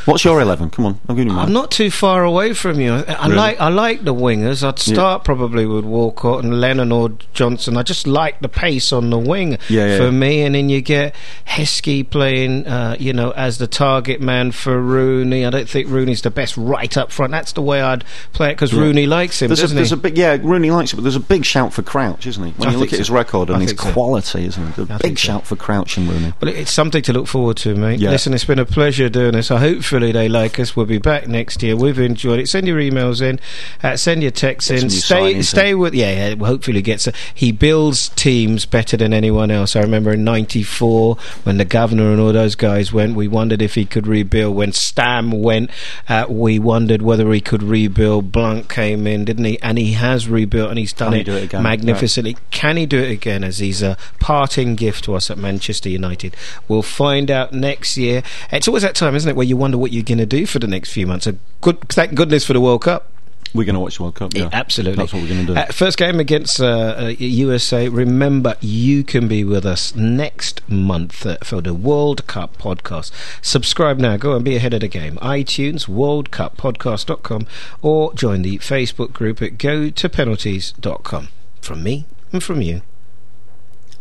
[0.06, 0.70] What's your 11?
[0.72, 1.48] Come on, I'll give you mine.
[1.48, 2.94] I'm not too far away from you.
[2.94, 3.36] I, I Really?
[3.38, 4.62] like I like the wingers.
[4.68, 7.78] I'd start probably with Walcott and Lennon or Johnson.
[7.78, 10.10] I just like the pace on the wing Yeah, yeah, for yeah.
[10.12, 10.42] me.
[10.42, 11.16] And then you get
[11.48, 15.46] Heskey playing, uh, you know, as the target man for Rooney.
[15.46, 17.32] I don't think Rooney's the best right up front.
[17.32, 18.80] That's the way I'd play it because Yeah.
[18.82, 19.94] Rooney likes him, There's a, there's he?
[19.94, 22.52] a big, yeah, Rooney likes it, but there's a big shout for Crouch, isn't he?
[22.54, 23.78] When I you look think at his record and his so.
[23.92, 24.78] quality, isn't it?
[24.78, 25.26] A I big think so.
[25.28, 26.34] shout for Crouch and Rooney.
[26.42, 28.00] Well, it's something to look forward to, mate.
[28.00, 28.10] Yeah.
[28.10, 29.48] Listen, it's been a pleasure doing this.
[29.48, 29.58] So
[29.94, 30.76] hopefully they like us.
[30.76, 31.76] We'll be back next year.
[31.76, 32.50] We've enjoyed it.
[32.50, 33.40] Send your emails in.
[33.84, 34.90] Uh, send your texts in.
[34.90, 35.94] Stay, stay with.
[35.94, 36.36] Yeah, yeah.
[36.36, 37.06] Hopefully gets.
[37.06, 39.76] A, he builds teams better than anyone else.
[39.76, 43.16] I remember in '94 when the governor and all those guys went.
[43.16, 44.56] We wondered if he could rebuild.
[44.56, 45.70] When Stam went,
[46.10, 48.32] uh, we wondered whether he could rebuild.
[48.32, 49.62] Blanc came in, didn't he?
[49.62, 51.62] And he has rebuilt, and he's done Can it, do it again?
[51.62, 52.36] magnificently.
[52.50, 53.44] Can he do it again?
[53.44, 56.36] As he's a parting gift to us at Manchester United.
[56.68, 58.24] We'll find out next year.
[58.52, 60.60] It's always that time, isn't it, where you wonder what you're going to do for
[60.60, 61.28] the next few months.
[61.28, 63.10] A good, thank goodness for the World Cup.
[63.54, 64.34] We're going to watch the World Cup.
[64.34, 65.04] Yeah, absolutely.
[65.04, 65.60] That's what we're going to do.
[65.60, 67.90] Uh, first game against uh, uh, USA.
[67.90, 73.12] Remember, you can be with us next month uh, for the World Cup podcast.
[73.42, 74.16] Subscribe now.
[74.16, 75.18] Go and be ahead of the game.
[75.18, 77.46] iTunes, worldcuppodcast.com,
[77.82, 81.28] or join the Facebook group at gotopenalties.com.
[81.62, 82.82] From me and from you.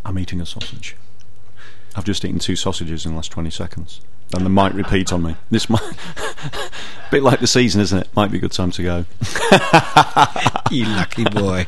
[0.04, 0.96] I'm eating a sausage.
[1.96, 4.00] I've just eaten two sausages in the last 20 seconds.
[4.34, 5.36] And they might repeat on me.
[5.50, 5.82] This might.
[7.10, 8.08] bit like the season, isn't it?
[8.16, 9.04] Might be a good time to go.
[10.72, 11.66] You lucky boy.